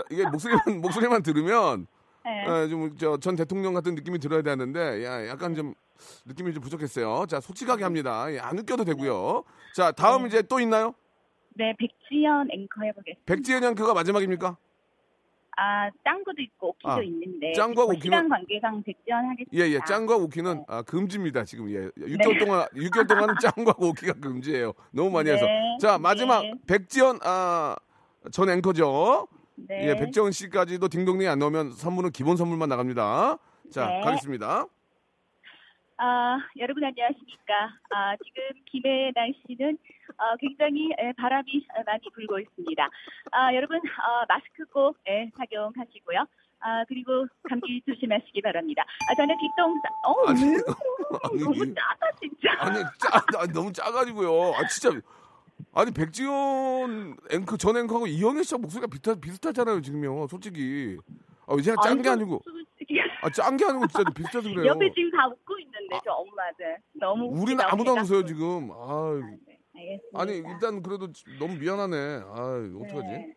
이게- 0.10 0.24
목소리만 0.30 0.82
목소리만 0.82 1.24
들으면 1.24 1.88
예. 2.26 2.64
예, 2.64 2.68
좀저 2.70 3.18
전 3.18 3.36
대통령 3.36 3.74
같은 3.74 3.96
느낌이 3.96 4.20
들어야 4.20 4.42
되는데 4.42 5.04
야, 5.04 5.28
약간 5.28 5.54
좀 5.56 5.74
느낌이 6.26 6.54
좀 6.54 6.64
부족했어요. 6.64 7.26
자, 7.28 7.40
솔직하게 7.40 7.84
합니다. 7.84 8.32
예, 8.32 8.40
안 8.40 8.58
웃겨도 8.58 8.86
되고요. 8.86 9.44
자, 9.76 9.92
다음 9.92 10.28
이제 10.28 10.42
또 10.42 10.60
있나요? 10.60 10.94
네, 11.56 11.76
백지연 11.78 12.48
앵커 12.52 12.84
해보겠습니다. 12.84 13.22
백지연 13.26 13.64
양크가 13.64 13.94
마지막입니까? 13.94 14.56
아, 15.64 15.92
짱구도 16.04 16.42
있고 16.42 16.70
오키도 16.70 16.90
아, 16.92 17.02
있는데 17.04 17.52
짱구와 17.54 17.86
뭐 17.86 17.94
오키는- 17.94 18.02
시간 18.04 18.28
관계상 18.30 18.82
백지연 18.84 19.30
하겠습니다. 19.30 19.52
예, 19.54 19.72
예. 19.74 19.80
짱과 19.86 20.16
오키는 20.16 20.64
아, 20.68 20.82
금지입니다. 20.82 21.44
지금 21.44 21.70
예. 21.70 21.90
6개월 22.00 22.40
동안 22.40 22.66
6개월 22.74 23.08
동안은 23.08 23.36
짱과 23.46 23.76
오키가 23.78 24.14
금지예요. 24.14 24.74
너무 24.92 25.12
많이 25.12 25.30
해서. 25.30 25.46
네, 25.46 25.78
자, 25.80 26.00
마지막 26.00 26.42
네. 26.42 26.54
백지연 26.66 27.20
아, 27.24 27.76
전 28.32 28.50
앵커죠. 28.50 29.28
네. 29.56 29.90
예, 29.90 29.96
백지연 29.96 30.32
씨까지도 30.32 30.88
딩동댕이 30.88 31.28
안 31.28 31.38
넣으면 31.38 31.72
선물은 31.74 32.10
기본 32.12 32.38
선물만 32.38 32.68
나갑니다. 32.70 33.38
자, 33.72 33.86
네. 33.88 34.02
가겠습니다. 34.02 34.66
아, 36.04 36.40
여러분 36.58 36.84
안녕하십니까. 36.84 37.78
아, 37.92 38.16
지금 38.26 38.42
김해 38.66 39.12
날씨는 39.14 39.78
어, 40.18 40.36
굉장히 40.40 40.90
에, 40.98 41.12
바람이 41.14 41.68
어, 41.78 41.84
많이 41.86 42.02
불고 42.12 42.40
있습니다. 42.40 42.90
아, 43.32 43.54
여러분 43.54 43.78
어, 43.78 44.26
마스크 44.28 44.66
꼭 44.74 44.98
예, 45.08 45.30
착용하시고요. 45.38 46.26
아, 46.62 46.84
그리고 46.88 47.28
감기 47.48 47.84
조심하시기 47.88 48.42
바랍니다. 48.42 48.84
아, 49.10 49.14
저는 49.16 49.36
뒷동 49.38 49.80
어, 50.08 50.26
아니, 50.28 50.42
왜? 50.44 50.58
아니, 51.24 51.40
너무 51.44 51.66
이- 51.66 51.76
작아 51.76 52.12
진짜. 52.20 52.52
아니, 52.58 52.84
짜, 52.98 53.40
아니, 53.40 53.54
너무 53.54 53.72
짜가지고요. 53.72 54.54
아, 54.56 54.68
진짜. 54.68 55.00
아니, 55.76 55.92
백지원 55.92 57.16
앵커, 57.30 57.58
전 57.58 57.78
앵커하고 57.78 58.08
이영애 58.08 58.42
씨랑 58.42 58.62
목소리가 58.62 58.88
비슷하, 58.88 59.14
비슷하잖아요, 59.14 59.82
지금요. 59.82 60.26
솔직히. 60.28 60.98
아, 61.48 61.62
제가 61.62 61.82
짠게 61.82 62.10
아이고, 62.10 62.22
아니고. 62.22 62.42
아, 63.24 63.30
짠 63.30 63.58
게 63.58 63.66
아니고 63.66 63.88
진짜 63.88 64.10
비슷해서 64.12 64.42
그래요. 64.50 64.68
옆에 64.68 64.92
지금 64.94 65.12
다 65.12 65.28
웃고 65.28 65.58
있는데 65.60 66.00
저 66.04 66.12
엄마들 66.12 66.78
너무 66.94 67.26
우리는 67.42 67.64
아무도 67.64 67.92
안. 67.92 68.00
웃어요, 68.04 68.26
지금. 68.26 68.72
아 68.72 69.20
네, 69.22 69.38
알겠습니다. 69.76 70.20
아니, 70.22 70.38
일단 70.38 70.82
그래도 70.82 71.08
너무 71.40 71.56
미안하네. 71.58 71.98
아 72.26 72.70
어떡하지? 72.84 73.08
네, 73.08 73.36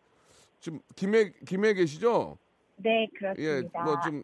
지금 0.59 0.79
김해, 0.95 1.31
김해 1.45 1.73
계시죠? 1.73 2.37
네 2.77 3.03
예, 3.03 3.17
그렇습니다. 3.17 3.83
뭐좀 3.83 4.23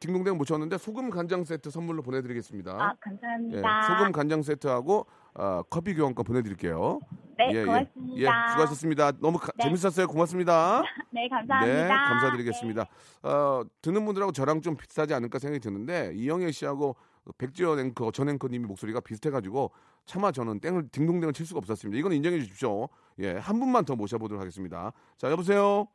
딩동댕 0.00 0.36
못 0.38 0.44
쳤는데 0.44 0.76
소금 0.78 1.10
간장 1.10 1.44
세트 1.44 1.70
선물로 1.70 2.02
보내드리겠습니다. 2.02 2.72
아 2.72 2.92
예, 2.92 2.96
감사합니다. 3.00 3.82
소금 3.82 4.12
간장 4.12 4.42
세트하고 4.42 5.06
아, 5.38 5.62
커피 5.68 5.94
교환권 5.94 6.24
보내드릴게요. 6.24 6.98
네 7.38 7.50
예, 7.52 7.56
예. 7.60 7.64
고맙습니다. 7.64 8.16
예, 8.16 8.50
수고하셨습니다. 8.50 9.12
너무 9.20 9.38
가- 9.38 9.52
네. 9.58 9.64
재밌었어요. 9.64 10.06
고맙습니다. 10.06 10.82
네 11.12 11.28
감사합니다. 11.28 11.82
네, 11.82 11.88
감사드리겠습니다. 11.88 12.86
어, 13.24 13.62
듣는 13.82 14.04
분들하고 14.06 14.32
저랑 14.32 14.62
좀 14.62 14.76
비슷하지 14.76 15.12
않을까 15.12 15.38
생각이 15.38 15.60
드는데 15.60 16.12
이영애 16.14 16.50
씨하고 16.52 16.96
백지연 17.38 17.78
앵커, 17.80 18.10
전 18.12 18.28
앵커님이 18.30 18.64
목소리가 18.66 19.00
비슷해가지고 19.00 19.72
차마 20.06 20.32
저는 20.32 20.60
땡을 20.60 20.88
딩동댕을 20.90 21.34
칠 21.34 21.44
수가 21.44 21.58
없었습니다. 21.58 21.98
이건 21.98 22.12
인정해 22.12 22.38
주십시오. 22.38 22.88
예, 23.18 23.32
한 23.36 23.58
분만 23.58 23.84
더 23.84 23.96
모셔보도록 23.96 24.40
하겠습니다. 24.40 24.92
자, 25.18 25.30
여보세요. 25.30 25.88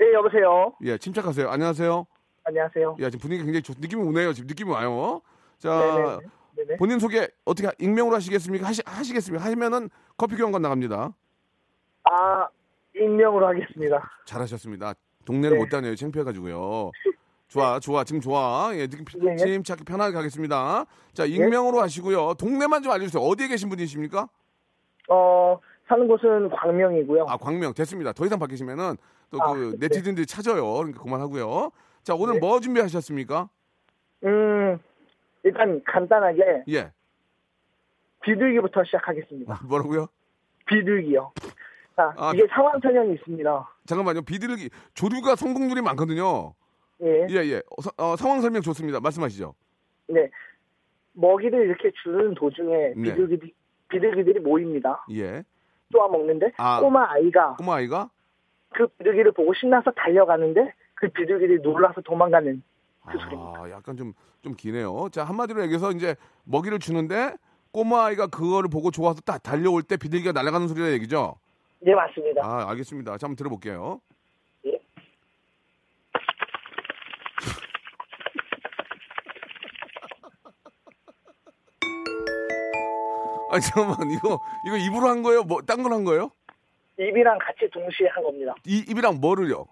네, 0.00 0.12
여보세요. 0.14 0.72
예, 0.82 0.96
침착하세요. 0.98 1.48
안녕하세요. 1.50 2.06
안녕하세요. 2.44 2.96
야, 3.00 3.10
지금 3.10 3.20
분위기 3.20 3.44
굉장히 3.44 3.62
좋, 3.62 3.74
느낌이 3.78 4.02
오네요. 4.02 4.32
지금 4.32 4.46
느낌이 4.48 4.70
와요. 4.70 5.20
자, 5.58 5.78
네네. 5.78 6.16
네 6.16 6.26
네. 6.66 6.76
본인 6.76 6.98
소개 6.98 7.28
어떻게 7.44 7.68
익명으로 7.78 8.16
하시겠습니까? 8.16 8.66
하시, 8.66 8.82
하시겠습니까? 8.84 9.44
하시면은 9.44 9.90
커피 10.16 10.36
교환권 10.36 10.62
나갑니다. 10.62 11.12
아, 12.04 12.48
익명으로 12.94 13.46
하겠습니다. 13.48 14.10
잘하셨습니다. 14.26 14.94
동네를 15.24 15.58
네. 15.58 15.62
못 15.62 15.68
다녀요. 15.68 15.94
창피해가지고요. 15.94 16.90
좋아, 17.48 17.78
좋아. 17.80 18.04
지금 18.04 18.20
좋아. 18.20 18.70
예, 18.74 18.86
지금. 18.86 19.04
침착 19.36 19.84
편하게 19.84 20.14
가겠습니다. 20.14 20.84
자, 21.14 21.24
익명으로 21.24 21.80
하시고요. 21.80 22.34
동네만 22.34 22.82
좀 22.82 22.92
알려주세요. 22.92 23.22
어디에 23.22 23.48
계신 23.48 23.68
분이십니까? 23.68 24.28
어, 25.08 25.58
사는 25.86 26.06
곳은 26.06 26.50
광명이고요. 26.50 27.26
아, 27.28 27.36
광명. 27.36 27.72
됐습니다. 27.72 28.12
더 28.12 28.26
이상 28.26 28.38
바뀌시면은 28.38 28.96
또 29.30 29.42
아, 29.42 29.52
그 29.54 29.70
네. 29.78 29.88
네티즌들이 29.88 30.26
찾아요. 30.26 30.74
그러니까 30.74 31.02
그만하고요. 31.02 31.70
자, 32.02 32.14
오늘 32.14 32.34
네. 32.34 32.40
뭐 32.40 32.60
준비하셨습니까? 32.60 33.48
음, 34.24 34.78
일단 35.44 35.82
간단하게 35.84 36.64
예. 36.68 36.92
비둘기부터 38.22 38.84
시작하겠습니다. 38.84 39.52
아, 39.54 39.58
뭐라고요? 39.66 40.06
비둘기요. 40.66 41.32
자, 41.96 42.14
아, 42.16 42.32
이게 42.34 42.46
상황 42.48 42.78
설명이 42.80 43.14
있습니다. 43.14 43.68
잠깐만요. 43.86 44.22
비둘기 44.22 44.70
조류가 44.94 45.36
성공률이 45.36 45.80
많거든요. 45.82 46.54
예, 47.02 47.26
예, 47.30 47.34
예. 47.36 47.56
어, 47.76 47.82
서- 47.82 47.90
어, 47.96 48.16
상황 48.16 48.40
설명 48.40 48.62
좋습니다. 48.62 49.00
말씀하시죠. 49.00 49.54
네. 50.08 50.28
먹이를 51.14 51.66
이렇게 51.66 51.90
주는 52.02 52.34
도중에 52.34 52.92
네. 52.96 53.02
비둘기들이, 53.02 53.54
비둘기들이 53.88 54.40
모입니다. 54.40 55.04
예. 55.12 55.42
쏘아 55.92 56.08
먹는데 56.08 56.52
아. 56.58 56.80
꼬마 56.80 57.10
아이가 57.12 57.56
꼬마 57.56 57.76
아이가 57.76 58.10
그 58.70 58.86
비둘기를 58.86 59.32
보고 59.32 59.54
신나서 59.54 59.90
달려가는데 59.92 60.72
그 60.94 61.08
비둘기들이 61.08 61.60
놀라서 61.62 62.00
도망가는 62.02 62.62
그 63.10 63.18
소리입니다. 63.18 63.60
아, 63.62 63.70
약간 63.70 63.96
좀, 63.96 64.12
좀 64.42 64.54
기네요. 64.54 65.08
자, 65.12 65.24
한마디로 65.24 65.62
얘기해서 65.62 65.92
이제 65.92 66.16
먹이를 66.44 66.78
주는데 66.78 67.34
꼬마아이가 67.72 68.28
그거를 68.28 68.68
보고 68.70 68.90
좋아서 68.90 69.20
딱 69.20 69.42
달려올 69.42 69.82
때 69.82 69.96
비둘기가 69.96 70.32
날아가는 70.32 70.68
소리라 70.68 70.90
얘기죠? 70.92 71.36
네, 71.80 71.94
맞습니다. 71.94 72.42
아, 72.44 72.70
알겠습니다. 72.70 73.18
자, 73.18 73.26
한번 73.26 73.36
들어볼게요. 73.36 74.00
예. 74.66 74.72
아니, 83.50 83.62
잠깐만, 83.62 84.10
이거, 84.10 84.40
이거 84.66 84.76
입으로 84.76 85.08
한 85.08 85.22
거예요? 85.22 85.42
뭐, 85.42 85.62
딴 85.62 85.82
걸 85.82 85.92
한 85.92 86.04
거예요? 86.04 86.30
입이랑 86.98 87.38
같이 87.38 87.68
동시에 87.70 88.08
한 88.08 88.22
겁니다. 88.24 88.54
이, 88.66 88.84
입이랑 88.88 89.20
뭐를요? 89.20 89.66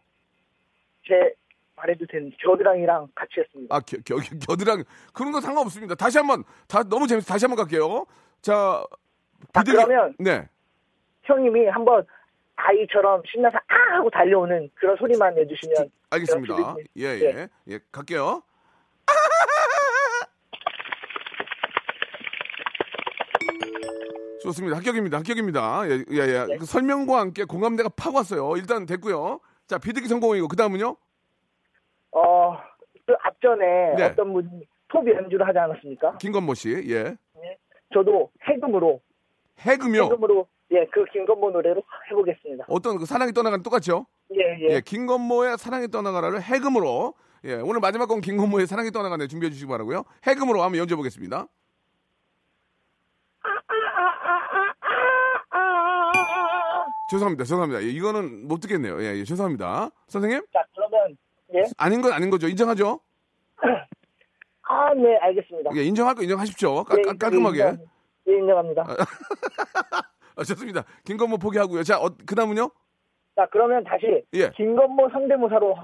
제 1.07 1.35
말해도 1.77 2.07
되는 2.07 2.33
겨드랑이랑 2.43 3.09
같이 3.15 3.41
했습니다. 3.41 3.75
아, 3.75 3.81
겨, 3.81 3.97
겨, 4.05 4.17
겨- 4.17 4.39
겨드랑이. 4.49 4.83
그런 5.13 5.33
거 5.33 5.41
상관없습니다. 5.41 5.95
다시 5.95 6.19
한 6.19 6.27
번, 6.27 6.43
다, 6.67 6.83
너무 6.83 7.07
재밌어. 7.07 7.27
다시 7.27 7.45
한 7.45 7.55
번 7.55 7.65
갈게요. 7.65 8.07
자, 8.41 8.85
자, 9.53 9.63
비둘기. 9.63 9.85
그러면 9.85 10.15
네. 10.19 10.49
형님이 11.25 11.67
한번 11.69 12.07
아이처럼 12.57 13.23
신나서 13.31 13.59
아 13.59 13.97
하고 13.97 14.09
달려오는 14.11 14.71
그런 14.75 14.97
소리만 14.97 15.35
내주시면 15.35 15.91
알겠습니다. 16.11 16.77
예, 16.97 17.03
예. 17.05 17.21
예. 17.21 17.49
예, 17.69 17.79
갈게요. 17.93 18.43
좋습니다. 24.43 24.77
합격입니다. 24.77 25.19
합격입니다. 25.19 25.83
예, 25.89 26.05
예, 26.11 26.19
예. 26.19 26.45
네. 26.47 26.57
그 26.59 26.67
설명과 26.67 27.19
함께 27.21 27.45
공감대가 27.45 27.89
팍 27.91 28.15
왔어요. 28.15 28.55
일단 28.57 28.87
됐고요. 28.87 29.41
자, 29.67 29.79
비둘기 29.79 30.09
성공이고, 30.09 30.49
그 30.49 30.57
다음은요? 30.57 30.97
어, 32.17 32.57
그 33.07 33.15
앞전에 33.23 33.95
네. 33.97 34.05
어떤 34.05 34.33
분이 34.33 34.49
톱 34.89 35.07
연주를 35.09 35.47
하지 35.47 35.59
않았습니까? 35.59 36.17
김건모 36.19 36.55
씨. 36.55 36.71
예. 36.89 37.17
저도 37.93 38.31
해금으로 38.43 39.01
해금요. 39.61 40.05
해금으로 40.05 40.47
예 40.73 40.85
그 40.91 41.05
김건모 41.13 41.51
노래로 41.51 41.83
해보겠습니다. 42.11 42.65
어떤 42.69 42.99
그 42.99 43.07
사랑이 43.07 43.33
떠나가는 43.33 43.63
똑같죠? 43.63 44.07
예 44.35 44.41
예. 44.61 44.75
예, 44.77 44.81
김건모의 44.81 45.59
사랑이 45.59 45.89
떠나가라를 45.89 46.43
해금으로. 46.43 47.15
예, 47.45 47.55
오늘 47.55 47.79
마지막 47.81 48.07
건 48.07 48.21
김건모의 48.21 48.67
사랑이 48.67 48.91
떠나가네 48.91 49.29
준비해 49.29 49.51
주시기 49.51 49.69
바라고요. 49.69 50.05
해금으로 50.25 50.63
한번 50.63 50.79
연주해 50.81 50.97
보겠습니다. 50.97 51.47
죄송합니다. 57.11 57.45
죄송합니다. 57.45 57.83
예, 57.83 57.87
이거는 57.89 58.49
못 58.49 58.59
듣겠네요. 58.61 59.01
예, 59.01 59.17
예, 59.19 59.25
죄송합니다. 59.25 59.91
선생님? 60.09 60.43
자 60.53 60.65
예. 61.57 61.65
아닌 61.79 62.01
건 62.03 62.13
아닌 62.13 62.31
거죠. 62.31 62.49
인정하죠? 62.49 63.01
아 64.69 64.93
네 64.95 65.17
알겠습니다. 65.19 65.71
예, 65.77 65.83
인정할 65.85 66.15
거 66.15 66.23
인정하십시오. 66.23 66.85
깔, 66.85 66.99
예, 66.99 67.03
깔- 67.03 67.19
깔끔하게. 67.19 67.59
예, 67.61 67.69
인정, 67.69 67.87
예 68.29 68.33
인정합니다. 68.39 68.83
아, 70.37 70.43
좋습니다. 70.45 70.85
김건모 71.05 71.39
포기하고요. 71.39 71.83
자, 71.85 71.99
어, 72.01 72.11
그 72.27 72.35
다음은요? 72.35 72.71
자 73.37 73.47
그러면 73.53 73.85
다시 73.85 74.23
예. 74.35 74.51
김건모 74.51 75.11
성대모사로 75.11 75.77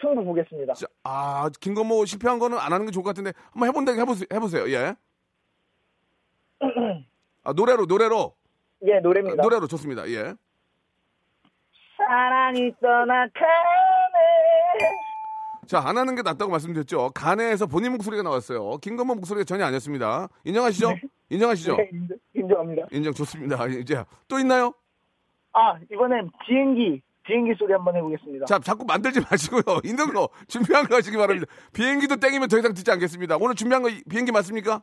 승부 0.00 0.24
보겠습니다. 0.24 0.72
자, 0.74 0.86
아, 1.04 1.48
김건모 1.60 2.04
실패한 2.06 2.38
거는 2.38 2.58
안 2.58 2.72
하는 2.72 2.86
게 2.86 2.92
좋을 2.92 3.04
것 3.04 3.10
같은데 3.10 3.32
한번 3.52 3.68
해본다 3.68 3.92
해보세요. 3.92 4.26
해보세요. 4.32 4.68
예. 4.70 4.94
아, 7.44 7.52
노래로, 7.52 7.84
노래로. 7.86 8.34
예 8.86 8.98
노래입니다. 9.00 9.42
노래로 9.42 9.66
좋습니다. 9.68 10.08
예. 10.10 10.34
사랑이 11.96 12.72
떠나가네. 12.80 13.30
자, 15.66 15.80
안 15.84 15.96
하는 15.98 16.14
게 16.14 16.22
낫다고 16.22 16.50
말씀드렸죠. 16.50 17.10
간에서 17.14 17.66
본인 17.66 17.92
목소리가 17.92 18.22
나왔어요. 18.22 18.78
김건모 18.78 19.14
목소리가 19.16 19.44
전혀 19.44 19.64
아니었습니다. 19.64 20.28
인정하시죠? 20.44 20.94
인정하시죠? 21.30 21.76
네, 21.76 21.90
인정, 21.92 22.18
인정합니다. 22.34 22.86
인정 22.92 23.12
좋습니다. 23.12 23.66
이제 23.66 24.04
또 24.28 24.38
있나요? 24.38 24.72
아 25.52 25.74
이번엔 25.90 26.30
비행기 26.46 27.00
비행기 27.26 27.54
소리 27.58 27.72
한번 27.72 27.96
해보겠습니다. 27.96 28.44
자, 28.46 28.58
자꾸 28.58 28.84
만들지 28.84 29.20
마시고요. 29.20 29.80
있는 29.84 30.12
거 30.12 30.28
준비한 30.48 30.86
거 30.86 30.96
하시기 30.96 31.16
바랍니다. 31.16 31.46
비행기도 31.72 32.16
땡이면 32.16 32.48
더 32.48 32.58
이상 32.58 32.74
듣지 32.74 32.90
않겠습니다. 32.90 33.36
오늘 33.40 33.54
준비한 33.54 33.82
거 33.82 33.88
이- 33.88 34.02
비행기 34.10 34.30
맞습니까? 34.32 34.82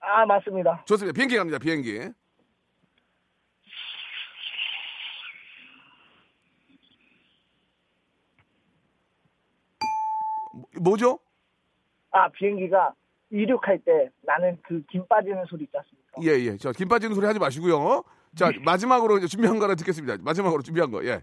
아 0.00 0.26
맞습니다. 0.26 0.84
좋습니다. 0.86 1.14
비행기 1.14 1.36
갑니다. 1.36 1.58
비행기. 1.58 2.08
뭐- 10.74 10.82
뭐죠? 10.90 11.18
아 12.10 12.28
비행기가 12.30 12.94
이륙할 13.30 13.80
때 13.84 14.10
나는 14.22 14.58
그 14.62 14.82
김 14.88 15.06
빠지는 15.08 15.44
소리 15.46 15.64
있지 15.64 15.76
않습니까? 15.76 16.20
예, 16.22 16.28
예. 16.52 16.56
저, 16.56 16.70
김 16.72 16.88
빠지는 16.88 17.14
소리 17.14 17.26
하지 17.26 17.38
마시고요. 17.40 18.04
자, 18.36 18.50
마지막으로 18.64 19.18
이제 19.18 19.26
준비한 19.26 19.58
거 19.58 19.64
하나 19.64 19.74
듣겠습니다. 19.74 20.16
마지막으로 20.22 20.62
준비한 20.62 20.90
거, 20.90 21.04
예. 21.04 21.22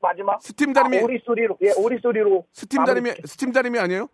마지막 0.00 0.40
스팀 0.40 0.72
다리미, 0.72 0.98
아, 0.98 1.02
오리 1.02 1.18
소리로 1.24 1.58
예 1.62 1.72
오리 1.76 1.98
소리로 1.98 2.46
스팀 2.52 2.84
다리미, 2.84 3.10
스팀 3.24 3.52
다리미 3.52 3.78
아니에요? 3.78 4.08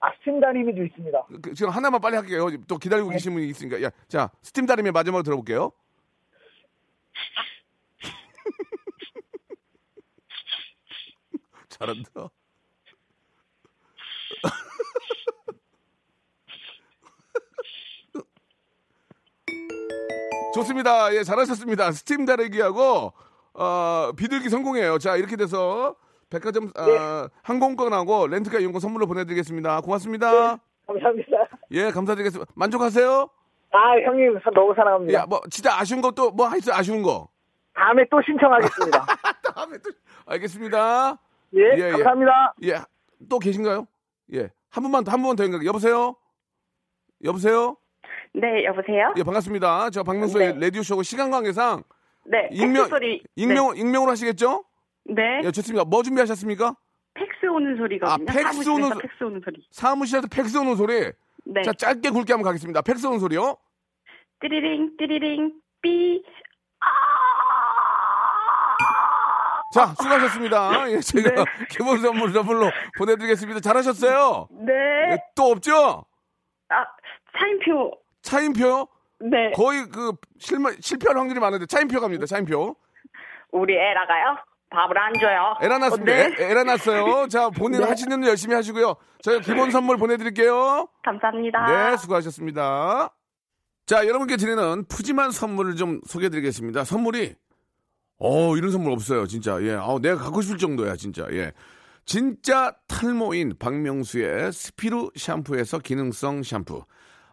아, 0.00 0.10
스팀 0.18 0.40
다리미도 0.40 0.82
있습니다. 0.84 1.26
그, 1.42 1.54
지금 1.54 1.70
하나만 1.70 2.00
빨리 2.00 2.16
할게요. 2.16 2.48
또 2.66 2.76
기다리고 2.78 3.08
계신 3.10 3.32
분이 3.34 3.46
있으니까. 3.48 3.80
야, 3.82 3.90
자, 4.08 4.30
스팀 4.42 4.66
다리미 4.66 4.90
마지막으로 4.90 5.22
들어볼게요. 5.22 5.70
잘한다. 11.68 12.28
좋습니다. 20.54 21.14
예, 21.14 21.22
잘하셨습니다. 21.22 21.92
스팀 21.92 22.24
다리기하고 22.24 23.12
어, 23.54 24.12
비둘기 24.16 24.48
성공이에요. 24.48 24.98
자, 24.98 25.16
이렇게 25.16 25.36
돼서 25.36 25.96
백화점 26.30 26.70
아, 26.76 27.28
항공권하고 27.42 28.26
렌트카 28.28 28.58
이용권 28.58 28.80
선물로 28.80 29.06
보내드리겠습니다. 29.06 29.80
고맙습니다. 29.80 30.58
감사합니다. 30.86 31.32
예, 31.72 31.90
감사드리겠습니다. 31.90 32.50
만족하세요? 32.54 33.28
아, 33.70 33.78
형님 34.06 34.38
사- 34.42 34.50
너무 34.54 34.74
사랑합니다. 34.74 35.20
야, 35.20 35.26
뭐 35.26 35.40
진짜 35.50 35.78
아쉬운 35.78 36.00
거 36.00 36.10
또 36.12 36.30
뭐 36.30 36.48
있어요? 36.56 36.74
아쉬운 36.74 37.02
거? 37.02 37.28
다음에 37.74 38.04
또 38.10 38.20
신청하겠습니다. 38.24 39.06
다음에 39.54 39.78
또 39.78 39.90
알겠습니다. 40.26 41.18
예, 41.54 41.60
예, 41.76 41.86
예. 41.88 41.90
감사합니다. 41.92 42.54
예, 42.64 42.78
또 43.28 43.38
계신가요? 43.38 43.86
예, 44.34 44.50
한 44.70 44.82
분만 44.82 45.04
더한 45.04 45.20
분만 45.20 45.36
더 45.36 45.44
연결. 45.44 45.64
여보세요? 45.64 46.16
여보세요? 47.24 47.76
네, 48.40 48.64
여보세요? 48.64 49.12
예, 49.16 49.22
반갑습니다. 49.22 49.90
저 49.90 50.02
박명수의 50.02 50.54
네. 50.54 50.66
라디오 50.66 50.82
쇼고 50.82 51.02
시간 51.02 51.30
관계상 51.30 51.82
네, 52.26 52.48
익명 52.52 52.86
소리. 52.88 53.22
익명 53.36 53.76
익명으로 53.76 54.10
하시겠죠? 54.12 54.64
네, 55.04 55.38
예, 55.38 55.42
네. 55.46 55.50
좋습니다. 55.50 55.84
뭐 55.84 56.02
준비하셨습니까? 56.02 56.74
팩스 57.14 57.46
오는 57.46 57.76
소리거든요. 57.76 58.12
아, 58.12 58.16
팩스 58.32 58.42
사무실에서 58.42 58.72
오는 58.74 58.88
소- 58.90 58.98
팩스 58.98 59.24
오는 59.24 59.40
소리. 59.44 59.66
사무실에서 59.72 60.28
팩스 60.28 60.56
오는 60.58 60.76
소리. 60.76 61.10
네. 61.46 61.62
자, 61.62 61.72
짧게 61.72 62.10
굵게 62.10 62.32
한번 62.32 62.44
가겠습니다. 62.44 62.82
팩스 62.82 63.06
오는 63.06 63.18
소리요. 63.18 63.56
띠리링, 64.40 64.96
띠리링, 64.98 65.52
삐. 65.82 66.22
자, 69.74 69.86
수고하셨습니다. 70.00 70.90
예, 70.92 71.00
제가 71.00 71.30
네. 71.30 71.44
기본 71.70 71.98
선물 71.98 72.32
선물로 72.32 72.70
보내드리겠습니다. 72.98 73.60
잘하셨어요. 73.60 74.48
네. 74.50 74.72
예, 75.12 75.18
또 75.34 75.44
없죠? 75.50 76.04
아, 76.68 76.84
차인표. 77.36 77.92
차인표? 78.22 78.88
네. 79.20 79.50
거의 79.54 79.88
그 79.88 80.12
실마, 80.38 80.70
실패할 80.80 81.16
확률이 81.16 81.40
많은데 81.40 81.66
차인표 81.66 82.00
갑니다. 82.00 82.26
차인표. 82.26 82.76
우리 83.50 83.74
에러가요? 83.74 84.36
밥을 84.70 84.98
안 84.98 85.14
줘요. 85.14 85.56
에러 85.62 85.78
났습니다. 85.78 86.12
어, 86.12 86.14
네. 86.14 86.34
에, 86.38 86.50
에러 86.50 86.62
났어요. 86.64 87.26
자, 87.28 87.48
본인 87.48 87.80
네. 87.80 87.86
하시는 87.86 88.22
일 88.22 88.28
열심히 88.28 88.54
하시고요. 88.54 88.96
저희가 89.22 89.42
기본 89.42 89.70
선물 89.70 89.96
보내드릴게요. 89.96 90.88
감사합니다. 91.04 91.66
네, 91.90 91.96
수고하셨습니다. 91.96 93.10
자, 93.86 94.06
여러분께 94.06 94.36
드리는 94.36 94.84
푸짐한 94.86 95.30
선물을 95.30 95.76
좀 95.76 96.00
소개해드리겠습니다. 96.06 96.84
선물이, 96.84 97.34
어, 98.18 98.56
이런 98.56 98.70
선물 98.70 98.92
없어요, 98.92 99.26
진짜. 99.26 99.58
예, 99.62 99.72
아, 99.72 99.96
내가 100.02 100.16
갖고 100.16 100.42
싶을 100.42 100.58
정도야, 100.58 100.96
진짜. 100.96 101.26
예. 101.32 101.52
진짜 102.04 102.74
탈모인 102.86 103.54
박명수의 103.58 104.52
스피루 104.52 105.12
샴푸에서 105.16 105.78
기능성 105.78 106.42
샴푸. 106.42 106.84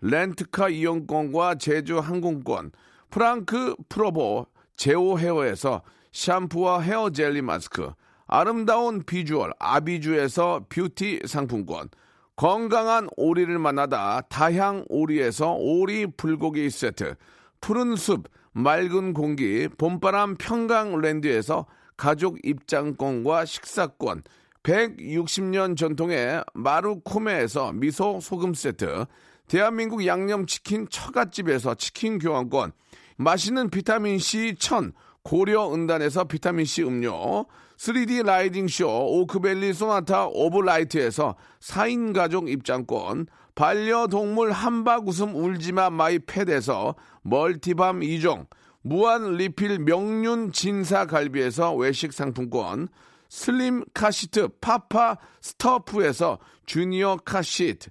렌트카 0.00 0.68
이용권과 0.68 1.56
제주 1.56 1.98
항공권. 1.98 2.72
프랑크 3.10 3.76
프로보 3.88 4.46
제오 4.76 5.18
헤어에서 5.18 5.82
샴푸와 6.12 6.80
헤어 6.80 7.10
젤리 7.10 7.42
마스크. 7.42 7.90
아름다운 8.26 9.02
비주얼 9.02 9.52
아비주에서 9.58 10.66
뷰티 10.68 11.22
상품권. 11.26 11.88
건강한 12.36 13.08
오리를 13.16 13.58
만나다 13.58 14.20
다향 14.28 14.84
오리에서 14.88 15.54
오리 15.54 16.06
불고기 16.06 16.70
세트. 16.70 17.16
푸른 17.60 17.96
숲, 17.96 18.28
맑은 18.52 19.12
공기, 19.12 19.68
봄바람 19.76 20.36
평강랜드에서 20.36 21.66
가족 21.96 22.38
입장권과 22.44 23.44
식사권, 23.44 24.22
160년 24.62 25.76
전통의 25.76 26.44
마루코메에서 26.54 27.72
미소 27.72 28.20
소금 28.20 28.54
세트, 28.54 29.06
대한민국 29.48 30.06
양념치킨 30.06 30.88
처갓집에서 30.90 31.74
치킨 31.74 32.18
교환권, 32.18 32.72
맛있는 33.16 33.70
비타민C 33.70 34.56
천 34.58 34.92
고려은단에서 35.24 36.24
비타민C 36.24 36.84
음료, 36.84 37.46
3D 37.78 38.24
라이딩쇼 38.24 38.86
오크밸리 38.88 39.72
소나타 39.72 40.26
오브라이트에서 40.26 41.36
4인 41.60 42.14
가족 42.14 42.48
입장권, 42.48 43.26
반려동물 43.54 44.52
함박 44.52 45.08
웃음 45.08 45.34
울지마 45.34 45.90
마이 45.90 46.18
펫에서 46.20 46.94
멀티밤 47.22 48.00
2종, 48.00 48.46
무한 48.82 49.34
리필 49.34 49.80
명륜 49.80 50.52
진사 50.52 51.06
갈비에서 51.06 51.74
외식 51.74 52.12
상품권, 52.12 52.88
슬림 53.28 53.84
카시트 53.94 54.48
파파 54.60 55.18
스터프에서 55.40 56.38
주니어 56.66 57.18
카시트, 57.24 57.90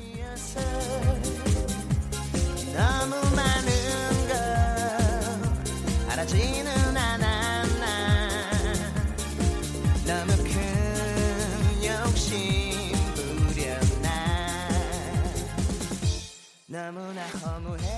너무 2.75 3.15
많은 3.35 4.27
걸 4.27 4.35
알아지 6.11 6.60
너무나 16.71 17.21
허무해 17.27 17.90